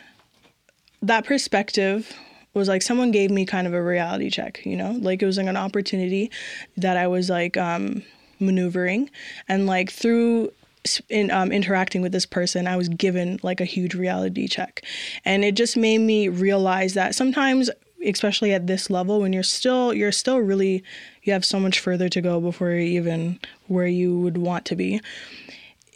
[1.03, 2.13] that perspective
[2.55, 4.93] was like someone gave me kind of a reality check, you know?
[5.01, 6.31] Like it was like an opportunity
[6.77, 8.03] that I was like um,
[8.41, 9.11] maneuvering.
[9.49, 10.53] And like through
[11.09, 14.83] in um, interacting with this person, I was given like a huge reality check.
[15.25, 17.71] And it just made me realize that sometimes
[18.07, 20.83] especially at this level when you're still you're still really
[21.23, 24.75] you have so much further to go before you're even where you would want to
[24.75, 25.01] be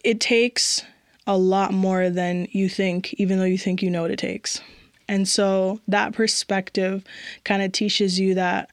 [0.02, 0.82] it takes
[1.26, 4.60] a lot more than you think even though you think you know what it takes
[5.08, 7.04] and so that perspective
[7.44, 8.70] kind of teaches you that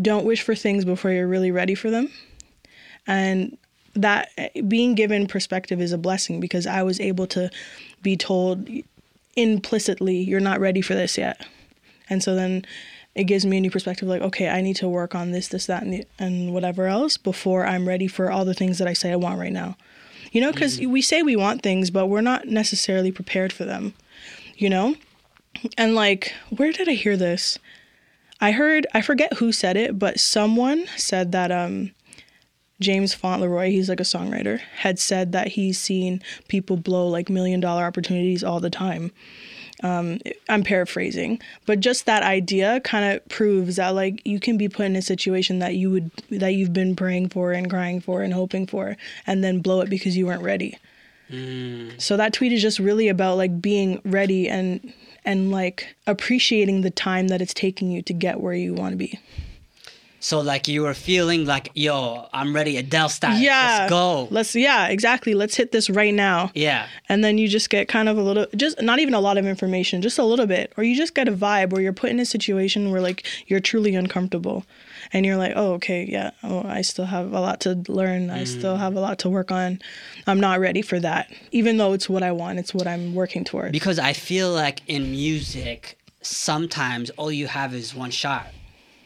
[0.00, 2.10] don't wish for things before you're really ready for them.
[3.06, 3.56] And
[3.94, 4.30] that
[4.68, 7.50] being given perspective is a blessing because i was able to
[8.02, 8.66] be told
[9.36, 11.46] implicitly you're not ready for this yet.
[12.08, 12.64] And so then
[13.14, 15.66] it gives me a new perspective like, okay, I need to work on this, this,
[15.66, 18.92] that, and, the, and whatever else before I'm ready for all the things that I
[18.92, 19.76] say I want right now.
[20.32, 20.90] You know, because mm-hmm.
[20.90, 23.92] we say we want things, but we're not necessarily prepared for them,
[24.62, 24.94] you know?
[25.76, 27.58] And like, where did I hear this?
[28.40, 31.90] I heard I forget who said it, but someone said that um
[32.80, 37.60] James Fauntleroy, he's like a songwriter, had said that he's seen people blow like million
[37.60, 39.12] dollar opportunities all the time.
[39.84, 44.68] Um, I'm paraphrasing, but just that idea kind of proves that like you can be
[44.68, 48.22] put in a situation that you would that you've been praying for and crying for
[48.22, 48.96] and hoping for,
[49.26, 50.78] and then blow it because you weren't ready.
[51.32, 52.00] Mm.
[52.00, 54.92] So that tweet is just really about like being ready and
[55.24, 58.96] and like appreciating the time that it's taking you to get where you want to
[58.96, 59.18] be.
[60.22, 63.36] So like you were feeling like, yo, I'm ready, Adele style.
[63.40, 63.78] Yeah.
[63.80, 64.28] Let's go.
[64.30, 65.34] Let's yeah, exactly.
[65.34, 66.52] Let's hit this right now.
[66.54, 66.86] yeah.
[67.08, 69.46] And then you just get kind of a little just not even a lot of
[69.46, 70.72] information, just a little bit.
[70.76, 73.58] Or you just get a vibe where you're put in a situation where like you're
[73.58, 74.64] truly uncomfortable.
[75.12, 78.30] And you're like, oh, okay, yeah, oh, I still have a lot to learn.
[78.30, 78.46] I mm.
[78.46, 79.80] still have a lot to work on.
[80.26, 81.32] I'm not ready for that.
[81.50, 83.72] Even though it's what I want, it's what I'm working towards.
[83.72, 88.46] Because I feel like in music, sometimes all you have is one shot,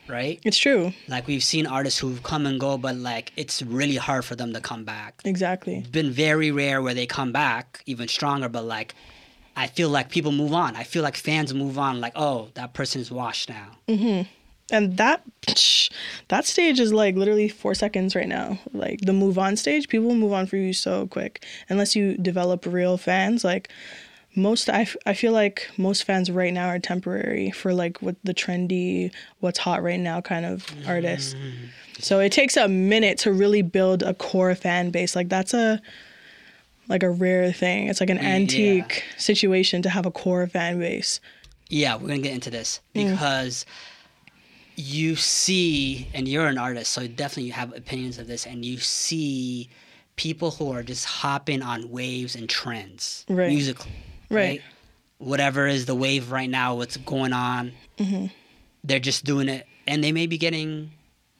[0.08, 0.40] right?
[0.44, 0.92] It's true.
[1.08, 4.52] Like we've seen artists who've come and go, but like it's really hard for them
[4.52, 5.20] to come back.
[5.24, 5.78] Exactly.
[5.78, 8.94] It's Been very rare where they come back even stronger, but like
[9.56, 10.76] I feel like people move on.
[10.76, 11.98] I feel like fans move on.
[11.98, 13.68] Like, oh, that person is washed now.
[13.88, 14.28] Mm-hmm.
[14.70, 15.22] And that
[16.28, 18.58] that stage is like literally four seconds right now.
[18.72, 21.44] Like the move on stage people move on for you so quick.
[21.68, 23.68] Unless you develop real fans like
[24.34, 28.16] most I, f- I feel like most fans right now are temporary for like what
[28.22, 31.34] the trendy what's hot right now kind of artists
[31.98, 35.16] so it takes a minute to really build a core fan base.
[35.16, 35.80] Like that's a
[36.88, 37.88] like a rare thing.
[37.88, 41.20] It's like an antique situation to have a core fan base.
[41.68, 43.64] Yeah, we're gonna get into this because
[44.76, 48.78] you see, and you're an artist, so definitely you have opinions of this, and you
[48.78, 49.68] see
[50.16, 53.48] people who are just hopping on waves and trends Right.
[53.48, 53.92] musically,
[54.30, 54.62] Right.
[55.18, 58.26] Whatever is the wave right now, what's going on, Mm-hmm.
[58.84, 60.90] they're just doing it, and they may be getting,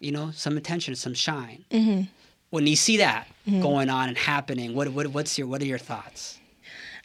[0.00, 1.64] you know, some attention, some shine.
[1.70, 2.02] Mm-hmm.
[2.50, 5.78] When you see that going on and happening, what, what what's your what are your
[5.78, 6.38] thoughts?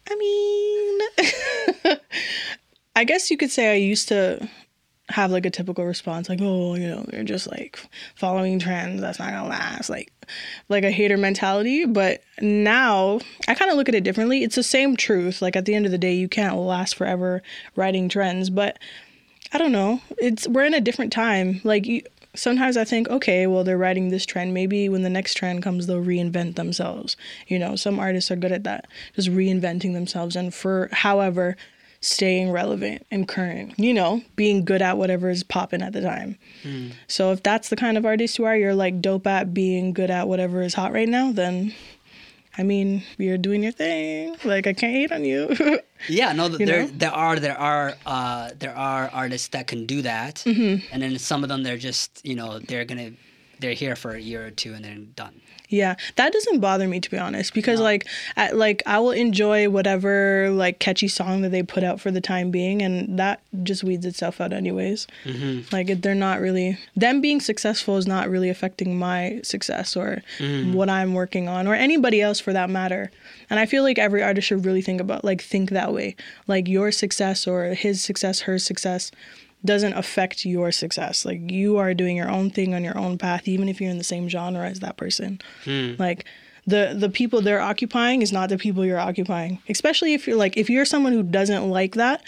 [0.10, 1.98] I mean,
[2.96, 4.48] I guess you could say I used to
[5.12, 7.80] have like a typical response, like, oh, you know, they're just like
[8.16, 9.02] following trends.
[9.02, 9.90] That's not gonna last.
[9.90, 10.12] Like,
[10.70, 11.86] like a hater mentality.
[11.86, 14.44] But now I kind of look at it differently.
[14.44, 15.42] It's the same truth.
[15.42, 17.42] Like at the end of the day, you can't last forever
[17.76, 18.50] riding trends.
[18.50, 18.80] But
[19.54, 20.02] I don't know.
[20.18, 21.62] It's we're in a different time.
[21.64, 22.02] Like you,
[22.36, 24.54] sometimes I think, okay, well they're riding this trend.
[24.54, 27.18] Maybe when the next trend comes, they'll reinvent themselves.
[27.48, 31.58] You know, some artists are good at that, just reinventing themselves, and for however,
[32.02, 33.78] staying relevant and current.
[33.78, 36.38] You know, being good at whatever is popping at the time.
[37.08, 40.10] So if that's the kind of artist you are, you're like dope at being good
[40.12, 41.32] at whatever is hot right now.
[41.32, 41.74] Then,
[42.58, 44.36] I mean, you're doing your thing.
[44.44, 45.80] Like I can't hate on you.
[46.10, 46.92] Yeah, no, You there know?
[46.98, 50.92] there are there are uh, there are artists that can do that, Mm-hmm.
[50.92, 53.12] and then some of them they're just you know they're gonna
[53.62, 55.42] they're here for a year or two and then done.
[55.70, 59.70] Yeah, that doesn't bother me to be honest because like I, like I will enjoy
[59.70, 63.82] whatever like catchy song that they put out for the time being and that just
[63.82, 65.08] weeds itself out anyways.
[65.24, 65.74] Mm-hmm.
[65.74, 70.74] Like they're not really them being successful is not really affecting my success or mm-hmm.
[70.74, 73.10] what I'm working on or anybody else for that matter.
[73.50, 76.18] And I feel like every artist should really think about like think that way.
[76.48, 79.10] Like your success or his success, her success
[79.64, 81.26] doesn't affect your success.
[81.26, 83.98] Like you are doing your own thing on your own path, even if you're in
[83.98, 85.40] the same genre as that person.
[85.66, 85.94] Hmm.
[86.00, 86.26] Like
[86.68, 89.60] the the people they're occupying is not the people you're occupying.
[89.70, 92.24] Especially if you're like if you're someone who doesn't like that,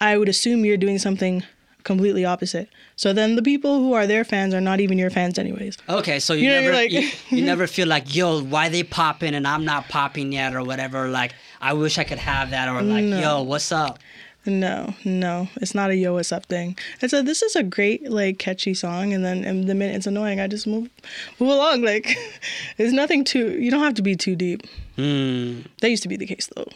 [0.00, 1.44] I would assume you're doing something
[1.84, 2.68] completely opposite.
[2.94, 5.78] So then the people who are their fans are not even your fans anyways.
[5.88, 8.84] Okay, so you, You know, never like- you, you never feel like yo why they
[8.84, 11.08] popping and I'm not popping yet or whatever.
[11.08, 13.98] Like I wish I could have that or like yo what's up.
[14.44, 16.76] No, no, it's not a yo what's up thing.
[17.00, 20.06] It's a this is a great like catchy song, and then and the minute it's
[20.06, 20.90] annoying, I just move
[21.38, 21.82] move along.
[21.82, 22.16] Like
[22.76, 23.52] there's nothing too.
[23.60, 24.66] You don't have to be too deep.
[24.96, 25.60] Hmm.
[25.80, 26.68] That used to be the case though.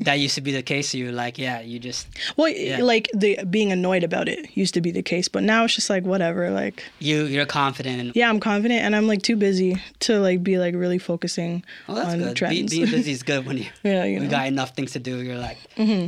[0.00, 0.90] That used to be the case.
[0.90, 2.52] So you're like yeah you just Well,
[2.84, 5.90] like the being annoyed about it used to be the case, but now it's just
[5.90, 6.50] like whatever.
[6.50, 10.42] Like you you're confident and yeah, I'm confident, and I'm like too busy to like
[10.42, 12.28] be like really focusing well, that's on good.
[12.28, 12.70] Be, trends.
[12.70, 14.22] being busy is good when you Yeah, you you know.
[14.22, 14.30] Mm-hmm.
[14.30, 15.22] got enough things to do.
[15.22, 15.58] You're like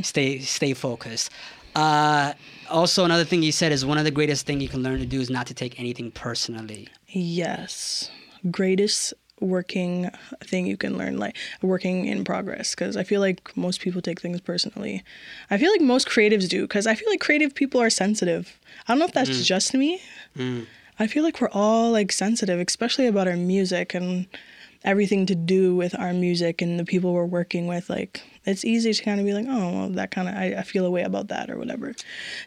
[0.03, 1.29] stay stay focused.
[1.75, 2.33] Uh,
[2.69, 5.05] also, another thing you said is one of the greatest thing you can learn to
[5.05, 6.87] do is not to take anything personally.
[7.07, 8.09] Yes.
[8.51, 10.09] Greatest working
[10.41, 12.73] thing you can learn, like working in progress.
[12.75, 15.03] Because I feel like most people take things personally.
[15.49, 18.57] I feel like most creatives do, because I feel like creative people are sensitive.
[18.87, 19.43] I don't know if that's mm.
[19.43, 20.01] just me.
[20.37, 20.65] Mm.
[20.99, 24.27] I feel like we're all like sensitive, especially about our music and
[24.83, 27.89] everything to do with our music and the people we're working with.
[27.89, 30.61] Like, it's easy to kind of be like, oh, well, that kind of, I, I
[30.63, 31.93] feel a way about that or whatever.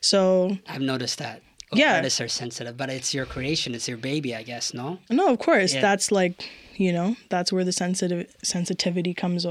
[0.00, 1.42] So, I've noticed that.
[1.72, 1.96] Yeah.
[1.96, 4.72] artists are sensitive, but it's your creation, it's your baby, I guess.
[4.72, 4.98] No.
[5.10, 5.74] No, of course.
[5.74, 5.80] Yeah.
[5.80, 9.46] That's like, you know, that's where the sensitive sensitivity comes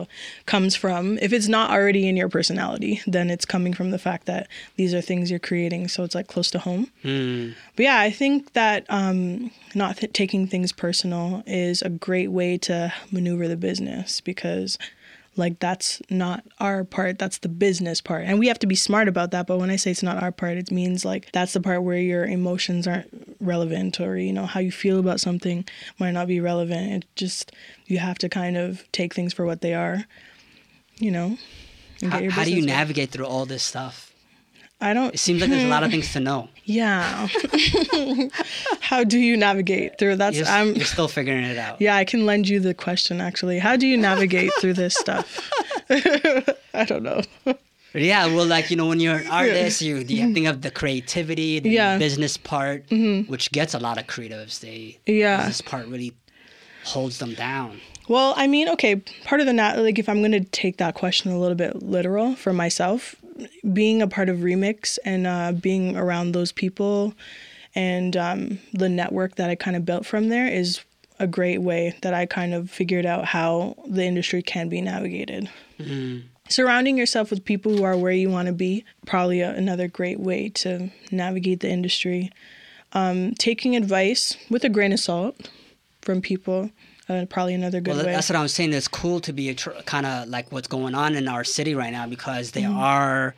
[0.46, 1.18] comes from.
[1.20, 4.94] If it's not already in your personality, then it's coming from the fact that these
[4.94, 6.92] are things you're creating, so it's like close to home.
[7.76, 12.58] But yeah, I think that um, not th- taking things personal is a great way
[12.60, 14.78] to maneuver the business because
[15.38, 17.20] like that's not our part.
[17.20, 18.24] That's the business part.
[18.26, 19.48] And we have to be smart about that.
[19.48, 21.98] But when i say it's not our part it means like that's the part where
[21.98, 25.66] your emotions aren't relevant or you know how you feel about something
[26.00, 27.04] might not be relevant.
[27.04, 27.52] It just
[27.86, 30.06] you have to kind of take things for what they are
[30.98, 31.38] you know
[32.02, 34.12] How, how do you navigate through all this stuff?
[34.82, 36.50] I don't It seems like there's a lot of things to know.
[36.66, 37.28] yeah
[38.82, 41.82] how do you navigate through that's You're, i'm you're still figuring it out.
[41.82, 43.60] Yeah, I can lend you the question actually.
[43.60, 45.40] How do you navigate through this stuff?
[45.90, 47.22] I don't know.
[47.94, 51.60] Yeah, well, like you know, when you're an artist, you, you think of the creativity,
[51.60, 51.92] the Yeah.
[51.92, 52.00] Mm-hmm.
[52.00, 52.86] business part,
[53.28, 54.60] which gets a lot of creatives.
[54.60, 55.46] They Yeah.
[55.48, 56.14] this part really
[56.84, 57.80] holds them down.
[58.10, 60.94] Well, I mean, okay, part of the nat like if I'm going to take that
[60.96, 63.16] question a little bit literal for myself,
[63.74, 67.14] being a part of Remix and uh, being around those people
[67.76, 70.80] and um, the network that I kind of built from there is
[71.20, 75.50] a great way that I kind of figured out how the industry can be navigated.
[76.48, 80.20] Surrounding yourself with people who are where you want to be, probably a, another great
[80.20, 82.32] way to navigate the industry.
[82.94, 85.50] Um, taking advice with a grain of salt
[86.02, 86.70] from people,
[87.10, 88.12] uh, probably another good Well, way.
[88.14, 88.74] that's what I'm saying.
[88.74, 91.76] It's cool to be a tr- kind of like what's going on in our city
[91.76, 92.78] right now because there Mm-hmm.
[92.80, 93.36] are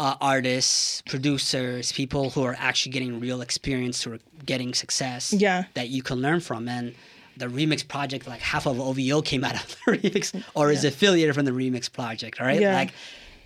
[0.00, 5.32] uh, artists, producers, people who are actually getting real experience, who are getting success.
[5.32, 5.64] Yeah.
[5.74, 6.94] That you can learn from and.
[7.36, 11.34] The remix project, like half of OVO came out of the remix, or is affiliated
[11.34, 12.60] from the remix project, right?
[12.60, 12.74] Yeah.
[12.76, 12.92] Like,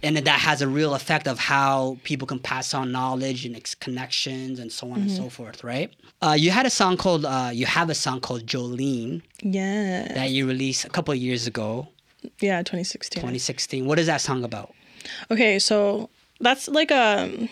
[0.02, 3.74] and that has a real effect of how people can pass on knowledge and ex-
[3.74, 5.24] connections and so on and Mm-hmm.
[5.24, 5.92] so forth, right?
[6.22, 10.30] Uh, you had a song called, uh, you have a song called Jolene yeah, that
[10.30, 11.88] you released a couple of years ago,
[12.40, 13.20] yeah, 2016.
[13.20, 13.86] 2016.
[13.86, 14.74] What is that song about?
[15.30, 17.48] Okay, so that's like a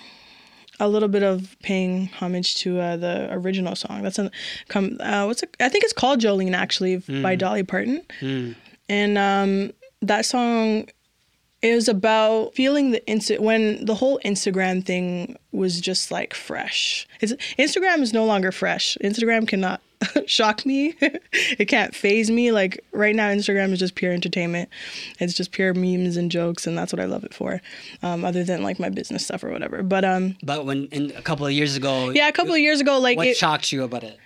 [0.78, 4.02] a little bit of paying homage to uh, the original song.
[4.02, 4.30] That's a
[4.68, 4.98] come.
[5.00, 5.56] Uh, what's it?
[5.60, 8.02] I think it's called Jolene actually by Dolly Parton,
[8.88, 10.88] and um, that song
[11.66, 17.06] is about feeling the insta when the whole Instagram thing was just like fresh.
[17.20, 18.96] It's Instagram is no longer fresh.
[19.02, 19.80] Instagram cannot
[20.26, 20.94] shock me.
[21.00, 22.52] it can't phase me.
[22.52, 24.68] Like right now, Instagram is just pure entertainment.
[25.18, 27.60] It's just pure memes and jokes, and that's what I love it for.
[28.02, 29.82] Um, other than like my business stuff or whatever.
[29.82, 32.80] But um, But when in a couple of years ago, yeah, a couple of years
[32.80, 34.18] ago, like what it, shocked you about it?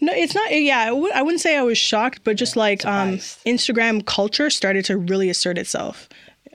[0.00, 0.50] no, it's not.
[0.50, 3.18] Yeah, I w- I wouldn't say I was shocked, but just like um.
[3.46, 6.08] Instagram culture started to really assert itself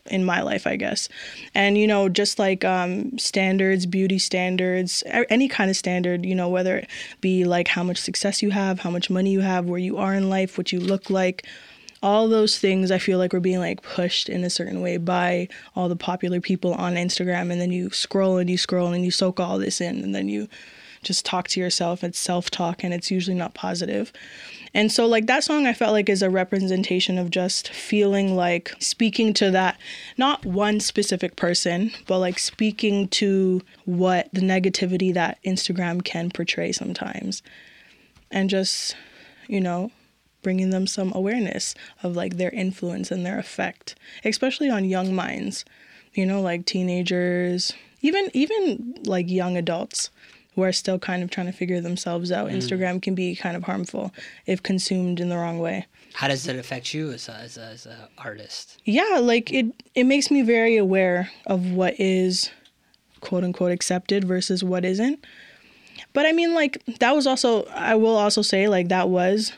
[0.09, 1.09] in my life, I guess.
[1.53, 6.49] And you know, just like um, standards, beauty standards, any kind of standard, you know,
[6.49, 6.89] whether it
[7.21, 10.13] be like how much success you have, how much money you have, where you are
[10.13, 11.45] in life, what you look like.
[12.01, 15.49] All those things I feel like we're being like pushed in a certain way by
[15.75, 19.11] all the popular people on Instagram and then you scroll and you scroll and you
[19.11, 20.47] soak all this in and then you
[21.03, 22.03] just talk to yourself.
[22.03, 24.11] It's self talk and it's usually not positive.
[24.73, 28.73] And so, like, that song I felt like is a representation of just feeling like
[28.79, 29.79] speaking to that,
[30.17, 36.71] not one specific person, but like speaking to what the negativity that Instagram can portray
[36.71, 37.41] sometimes.
[38.29, 38.95] And just,
[39.47, 39.91] you know,
[40.43, 45.65] bringing them some awareness of like their influence and their effect, especially on young minds,
[46.13, 50.09] you know, like teenagers, even even like young adults
[50.55, 52.49] who are still kind of trying to figure themselves out.
[52.49, 52.57] Mm.
[52.57, 54.13] Instagram can be kind of harmful
[54.45, 55.85] if consumed in the wrong way.
[56.13, 58.81] How does it affect you as a, as a, as a artist?
[58.83, 62.49] Yeah, like it it makes me very aware of what is
[63.21, 65.25] quote unquote accepted versus what isn't.
[66.13, 69.53] But I mean like that was also I will also say like that was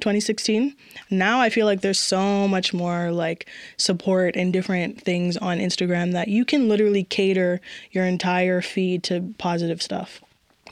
[0.00, 0.74] 2016.
[1.10, 6.12] Now I feel like there's so much more like support and different things on Instagram
[6.12, 10.22] that you can literally cater your entire feed to positive stuff.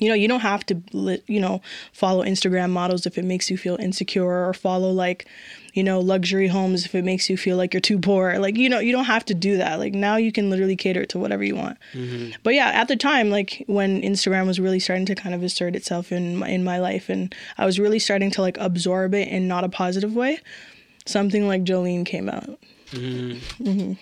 [0.05, 1.63] You know, you don't have to, you know,
[1.93, 5.27] follow Instagram models if it makes you feel insecure or follow like,
[5.73, 8.39] you know, luxury homes if it makes you feel like you're too poor.
[8.39, 9.79] Like, you know, you don't have to do that.
[9.79, 11.79] Like now you can literally cater to whatever you want.
[11.95, 12.33] Mm-hmm.
[12.43, 15.75] But yeah, at the time, like when Instagram was really starting to kind of assert
[15.75, 19.29] itself in my, in my life and I was really starting to like absorb it
[19.29, 20.39] in not a positive way,
[21.07, 22.59] something like Jolene came out.
[22.91, 23.65] Mm-hmm.
[23.65, 23.93] Mm-hmm.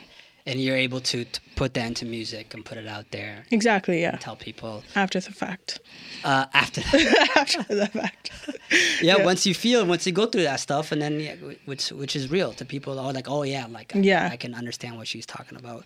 [0.44, 1.24] And you're able to,
[1.54, 4.16] put that into music and put it out there, Exactly, yeah.
[4.16, 5.78] tell people After the fact.
[6.24, 6.80] uh, after.
[7.36, 8.30] After the fact.
[9.02, 11.34] yeah, once you feel, once you go through that stuff, and then yeah,
[11.66, 12.98] which which is real to people.
[12.98, 14.28] Are like, oh yeah, like I- Yeah.
[14.32, 15.84] I, can understand what she's talking about.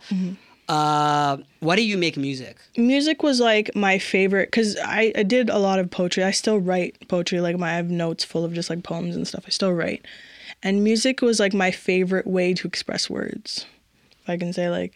[0.68, 2.56] Uh, why do you make music?
[2.76, 6.58] music was like my favorite because I, I did a lot of poetry i still
[6.58, 9.50] write poetry like my i have notes full of just like poems and stuff i
[9.50, 10.04] still write
[10.64, 13.64] and music was like my favorite way to express words
[14.28, 14.92] i can say like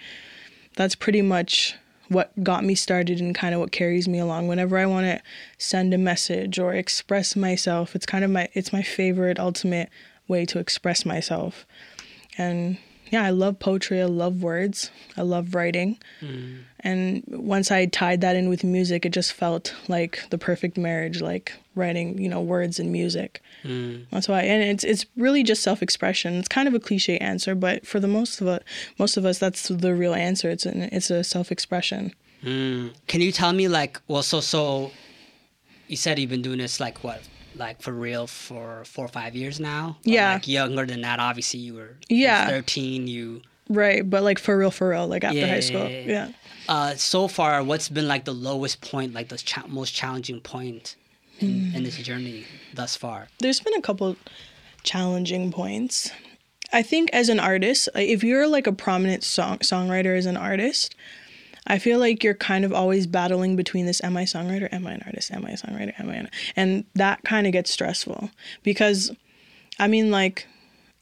[0.76, 1.76] that's pretty much
[2.08, 4.48] what got me started and kind of what carries me along.
[4.48, 5.22] Whenever i want to
[5.58, 9.90] send a message or express myself it's kind of my it's my favorite ultimate
[10.30, 11.66] way to express myself.
[12.38, 12.78] And
[13.10, 16.58] yeah i love poetry i love words i love writing hmm.
[16.80, 21.20] and once I tied that in with music, it just felt like the perfect marriage,
[21.20, 23.42] like writing, you know, words and music.
[23.62, 24.02] Hmm.
[24.10, 26.34] That's why, and it's it's really just self expression.
[26.34, 28.64] It's kind of a cliche answer, but for the most of it,
[28.98, 30.48] most of us, that's the real answer.
[30.48, 32.14] It's an it's a self expression.
[32.42, 32.88] Hmm.
[33.06, 34.92] Can you tell me like well so so
[35.88, 37.20] you said you've been doing this like what
[37.56, 39.90] like for real for four or five years now?
[39.90, 40.34] Or, Yeah.
[40.34, 42.46] Like younger than that, obviously you were Yeah.
[42.48, 46.00] thirteen, you Right, but like for real, for real, like after Yeah, high school, yeah,
[46.06, 46.28] yeah.
[46.68, 50.96] uh so far what's been like the lowest point, like the cha- most challenging point
[51.38, 52.44] in, in this journey
[52.74, 53.28] thus far?
[53.38, 54.16] there's been a couple
[54.82, 56.10] challenging points.
[56.72, 60.94] I think as an artist, if you're like a prominent song songwriter as an artist,
[61.66, 64.86] I feel like you're kind of always battling between this am I a songwriter, am
[64.86, 67.70] I an artist, am I a songwriter, am I an and that kind of gets
[67.70, 68.30] stressful
[68.62, 69.10] because
[69.78, 70.46] I mean like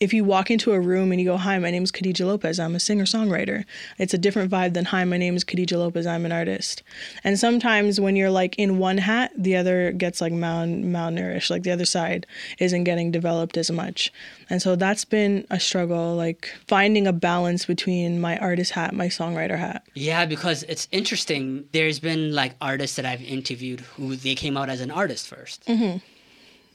[0.01, 2.61] if you walk into a room and you go, Hi, my name is Khadijah Lopez,
[2.61, 3.65] I'm a singer songwriter,
[3.99, 6.83] it's a different vibe than Hi, my name is Khadijah Lopez, I'm an artist.
[7.25, 11.65] And sometimes when you're like in one hat, the other gets like mal- malnourished, like
[11.65, 12.27] the other side
[12.59, 14.13] isn't getting developed as much.
[14.49, 19.09] And so that's been a struggle, like finding a balance between my artist hat, my
[19.09, 19.85] songwriter hat.
[19.95, 21.65] Yeah, because it's interesting.
[21.73, 25.65] There's been like artists that I've interviewed who they came out as an artist 1st
[25.65, 25.99] mm-hmm.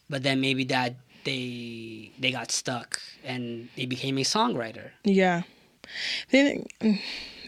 [0.10, 0.96] but then maybe that
[1.26, 5.44] they they got stuck and they became a songwriter, Yeah.
[6.32, 7.00] They- mm,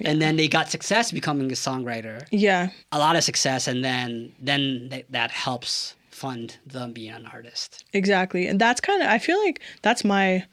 [0.02, 2.70] and then they got success becoming a songwriter, Yeah.
[2.92, 7.84] a lot of success, and then then th- that helps fund them being an artist.
[7.94, 8.48] Exactly.
[8.48, 10.46] And that's kind of, I feel like that's my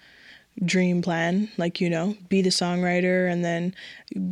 [0.65, 1.49] dream plan.
[1.57, 3.75] Like, you know, be the songwriter and then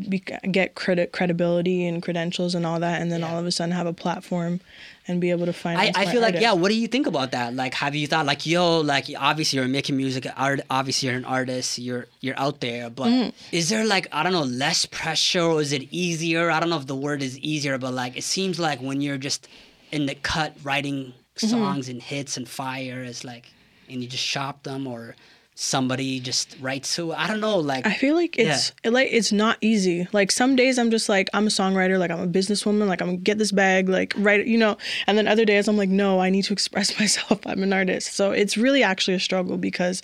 [0.09, 3.01] be, get credit, credibility and credentials and all that.
[3.01, 4.61] And then all of a sudden have a platform
[5.09, 6.43] and be able to find I, I feel like artist.
[6.43, 6.53] yeah.
[6.53, 7.55] What do you think about that?
[7.55, 11.25] Like, have you thought like yo, like obviously you're making music, art, obviously you're an
[11.25, 13.33] artist, you're you're out there, but Mm.
[13.51, 16.51] is there like I don't know less pressure or is it easier?
[16.51, 19.19] I don't know if the word is easier, but like it seems like when you're
[19.19, 19.49] just
[19.91, 21.47] in the cut writing Mm-hmm.
[21.65, 23.47] songs and hits and fire, it's like
[23.89, 25.17] and you just shop them or
[25.63, 29.31] somebody just writes to I don't know like I feel like it's it, like it's
[29.31, 30.09] not easy.
[30.11, 33.09] Like some days I'm just like I'm a songwriter, like I'm a businesswoman, like I'm
[33.09, 34.79] gonna get this bag, like write, you know.
[35.07, 37.47] And then other days I'm like, no, I need to express myself.
[37.47, 40.01] I'm an artist, so it's really actually a struggle because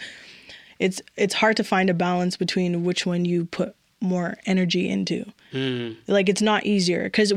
[0.79, 5.25] it's it's hard to find a balance between which one you put more energy into.
[5.53, 5.93] Hmm.
[6.07, 7.33] Like it's not easier because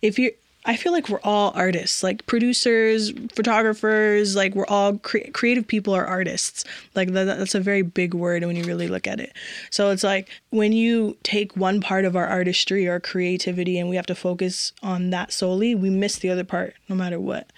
[0.00, 0.30] if you
[0.68, 5.94] I feel like we're all artists, like producers, photographers, like we're all cre- creative people
[5.94, 6.62] are artists.
[6.94, 9.32] Like that, that's a very big word when you really look at it.
[9.70, 13.96] So it's like when you take one part of our artistry or creativity and we
[13.96, 17.50] have to focus on that solely, we miss the other part no matter what.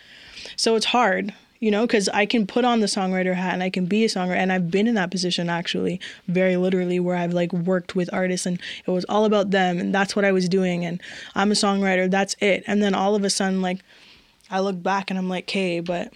[0.55, 3.69] So it's hard, you know, because I can put on the songwriter hat and I
[3.69, 4.37] can be a songwriter.
[4.37, 8.47] And I've been in that position actually, very literally, where I've like worked with artists
[8.47, 10.85] and it was all about them and that's what I was doing.
[10.87, 11.01] And
[11.35, 12.65] I'm a songwriter, that's it.
[12.67, 13.81] And then all of a sudden, like,
[14.51, 16.13] I look back and I'm like, okay, but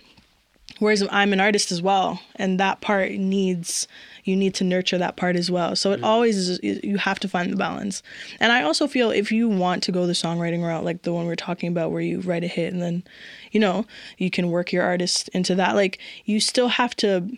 [0.79, 2.21] whereas I'm an artist as well.
[2.37, 3.87] And that part needs,
[4.25, 5.77] you need to nurture that part as well.
[5.77, 6.05] So it mm.
[6.05, 8.03] always is, you have to find the balance.
[8.41, 11.27] And I also feel if you want to go the songwriting route, like the one
[11.27, 13.05] we're talking about, where you write a hit and then,
[13.53, 13.87] you know,
[14.19, 17.37] you can work your artist into that, like you still have to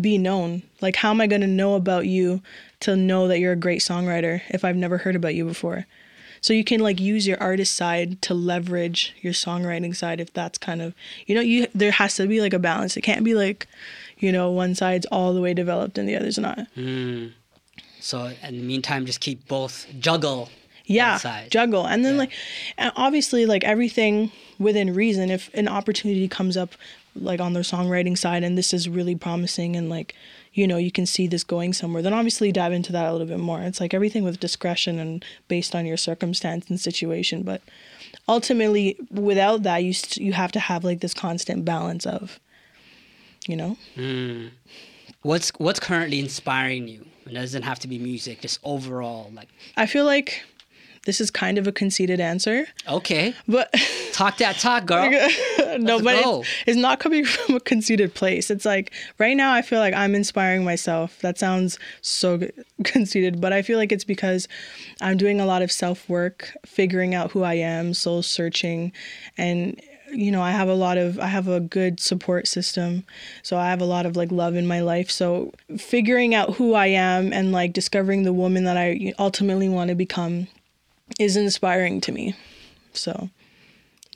[0.00, 0.62] be known.
[0.80, 2.42] Like, how am I going to know about you
[2.80, 5.86] to know that you're a great songwriter if I've never heard about you before?
[6.40, 10.58] So you can like use your artist side to leverage your songwriting side if that's
[10.58, 10.94] kind of
[11.26, 12.96] you know you there has to be like a balance.
[12.96, 13.66] It can't be like
[14.18, 16.66] you know one side's all the way developed and the other's not.
[16.74, 17.26] Hmm.
[18.00, 20.48] so in the meantime just keep both juggle
[20.88, 21.18] yeah
[21.50, 21.84] juggle.
[21.86, 22.18] And then Yeah.
[22.20, 22.32] like
[22.78, 26.70] and obviously like everything within reason if an opportunity comes up
[27.16, 30.14] like on the songwriting side and this is really promising and like
[30.52, 33.26] you know you can see this going somewhere then obviously dive into that a little
[33.26, 33.60] bit more.
[33.62, 37.42] It's like everything with discretion and based on your circumstance and situation.
[37.42, 37.62] But
[38.28, 42.38] ultimately without that you st- you have to have like this constant balance of
[43.46, 44.48] you know hmm.
[45.22, 47.04] What's what's currently inspiring you?
[47.26, 50.44] It doesn't have to be music, just overall like i feel like
[51.04, 53.74] this is kind of a conceited answer okay, but
[54.16, 55.10] talk that talk, girl.
[55.78, 58.50] no, but it's, it's not coming from a conceited place.
[58.50, 61.18] It's like right now I feel like I'm inspiring myself.
[61.20, 62.40] That sounds so
[62.84, 64.48] conceited, but I feel like it's because
[65.00, 68.92] I'm doing a lot of self work, figuring out who I am, soul searching,
[69.36, 69.80] and
[70.16, 73.04] you know I have a lot of I have a good support system,
[73.42, 75.10] so I have a lot of like love in my life.
[75.10, 79.88] So figuring out who I am and like discovering the woman that I ultimately want
[79.88, 80.48] to become
[81.20, 82.34] is inspiring to me.
[82.92, 83.30] So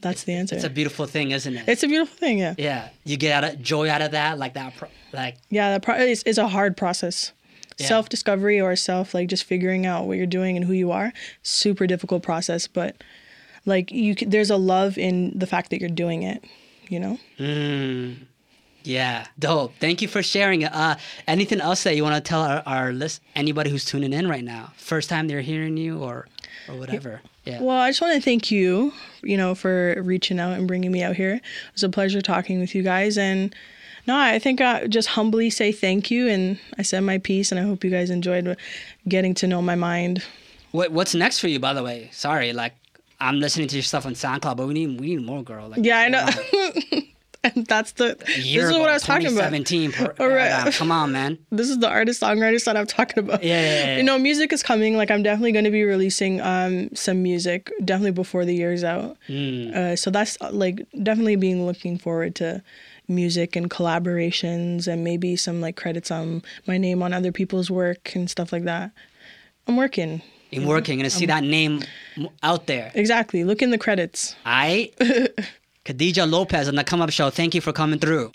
[0.03, 0.57] that's the answer.
[0.57, 1.69] It's a beautiful thing, isn't it?
[1.69, 2.55] It's a beautiful thing, yeah.
[2.57, 5.83] yeah, you get out of joy out of that, like that, pro- like Yeah, that
[5.83, 7.33] pro- is, is a hard process.
[7.79, 7.87] Yeah.
[7.87, 11.13] Self discovery or self like just figuring out what you're doing and who you are,
[11.43, 12.67] super difficult process.
[12.67, 12.97] But
[13.67, 16.45] like you, c- there's a love in the fact that you're doing it.
[16.89, 17.19] You know.
[17.39, 18.17] Mm,
[18.83, 19.75] yeah, dope.
[19.79, 20.73] Thank you for sharing it.
[20.75, 20.97] Uh,
[21.27, 24.45] anything else that you want to tell our, our list, anybody who's tuning in right
[24.45, 26.27] now, first time they're hearing you or
[26.69, 27.21] or whatever.
[27.45, 27.63] Yeah.
[27.63, 28.93] Well, I just want to thank you,
[29.23, 31.35] you know, for reaching out and bringing me out here.
[31.35, 31.43] It
[31.73, 33.17] was a pleasure talking with you guys.
[33.17, 33.55] And
[34.07, 36.29] no, I think I just humbly say thank you.
[36.29, 38.57] And I said my piece, and I hope you guys enjoyed
[39.09, 40.23] getting to know my mind.
[40.73, 42.11] What what's next for you, by the way?
[42.13, 42.75] Sorry, like
[43.21, 45.69] I'm listening to your stuff on SoundCloud, but we need we need more, girl.
[45.69, 46.27] Like, Yeah, I know.
[47.45, 48.17] and that's the.
[48.27, 49.51] This is what I was talking about.
[49.51, 49.93] 2017.
[49.93, 50.51] per- All right.
[50.51, 50.73] paradigm.
[50.73, 51.39] Come on, man.
[51.51, 53.43] this is the artist songwriter that I'm talking about.
[53.43, 53.97] Yeah, yeah, yeah.
[53.99, 54.97] You know, music is coming.
[54.97, 59.17] Like I'm definitely going to be releasing um some music definitely before the year's out.
[59.29, 59.75] Mm.
[59.75, 62.63] Uh, so that's uh, like definitely being looking forward to
[63.09, 68.15] music and collaborations and maybe some like credits on my name on other people's work
[68.15, 68.93] and stuff like that.
[69.67, 70.23] I'm working.
[70.51, 71.83] In working, and to see um, that name
[72.43, 72.91] out there.
[72.95, 73.45] Exactly.
[73.45, 74.35] Look in the credits.
[74.45, 74.91] I,
[75.85, 77.31] Khadijah Lopez on the Come Up Show.
[77.31, 78.33] Thank you for coming through.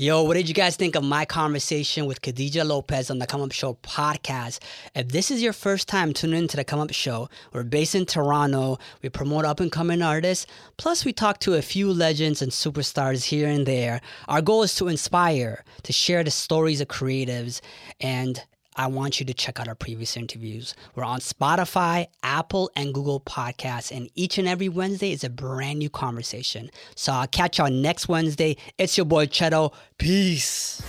[0.00, 3.40] Yo, what did you guys think of my conversation with Khadijah Lopez on the Come
[3.40, 4.60] Up Show podcast?
[4.94, 8.06] If this is your first time tuning into the Come Up Show, we're based in
[8.06, 8.78] Toronto.
[9.02, 10.46] We promote up and coming artists.
[10.76, 14.00] Plus, we talk to a few legends and superstars here and there.
[14.28, 17.60] Our goal is to inspire, to share the stories of creatives,
[18.00, 18.44] and
[18.78, 20.74] I want you to check out our previous interviews.
[20.94, 25.80] We're on Spotify, Apple, and Google Podcasts, and each and every Wednesday is a brand
[25.80, 26.70] new conversation.
[26.94, 28.56] So I'll catch y'all next Wednesday.
[28.78, 29.74] It's your boy Chedo.
[29.98, 30.80] Peace.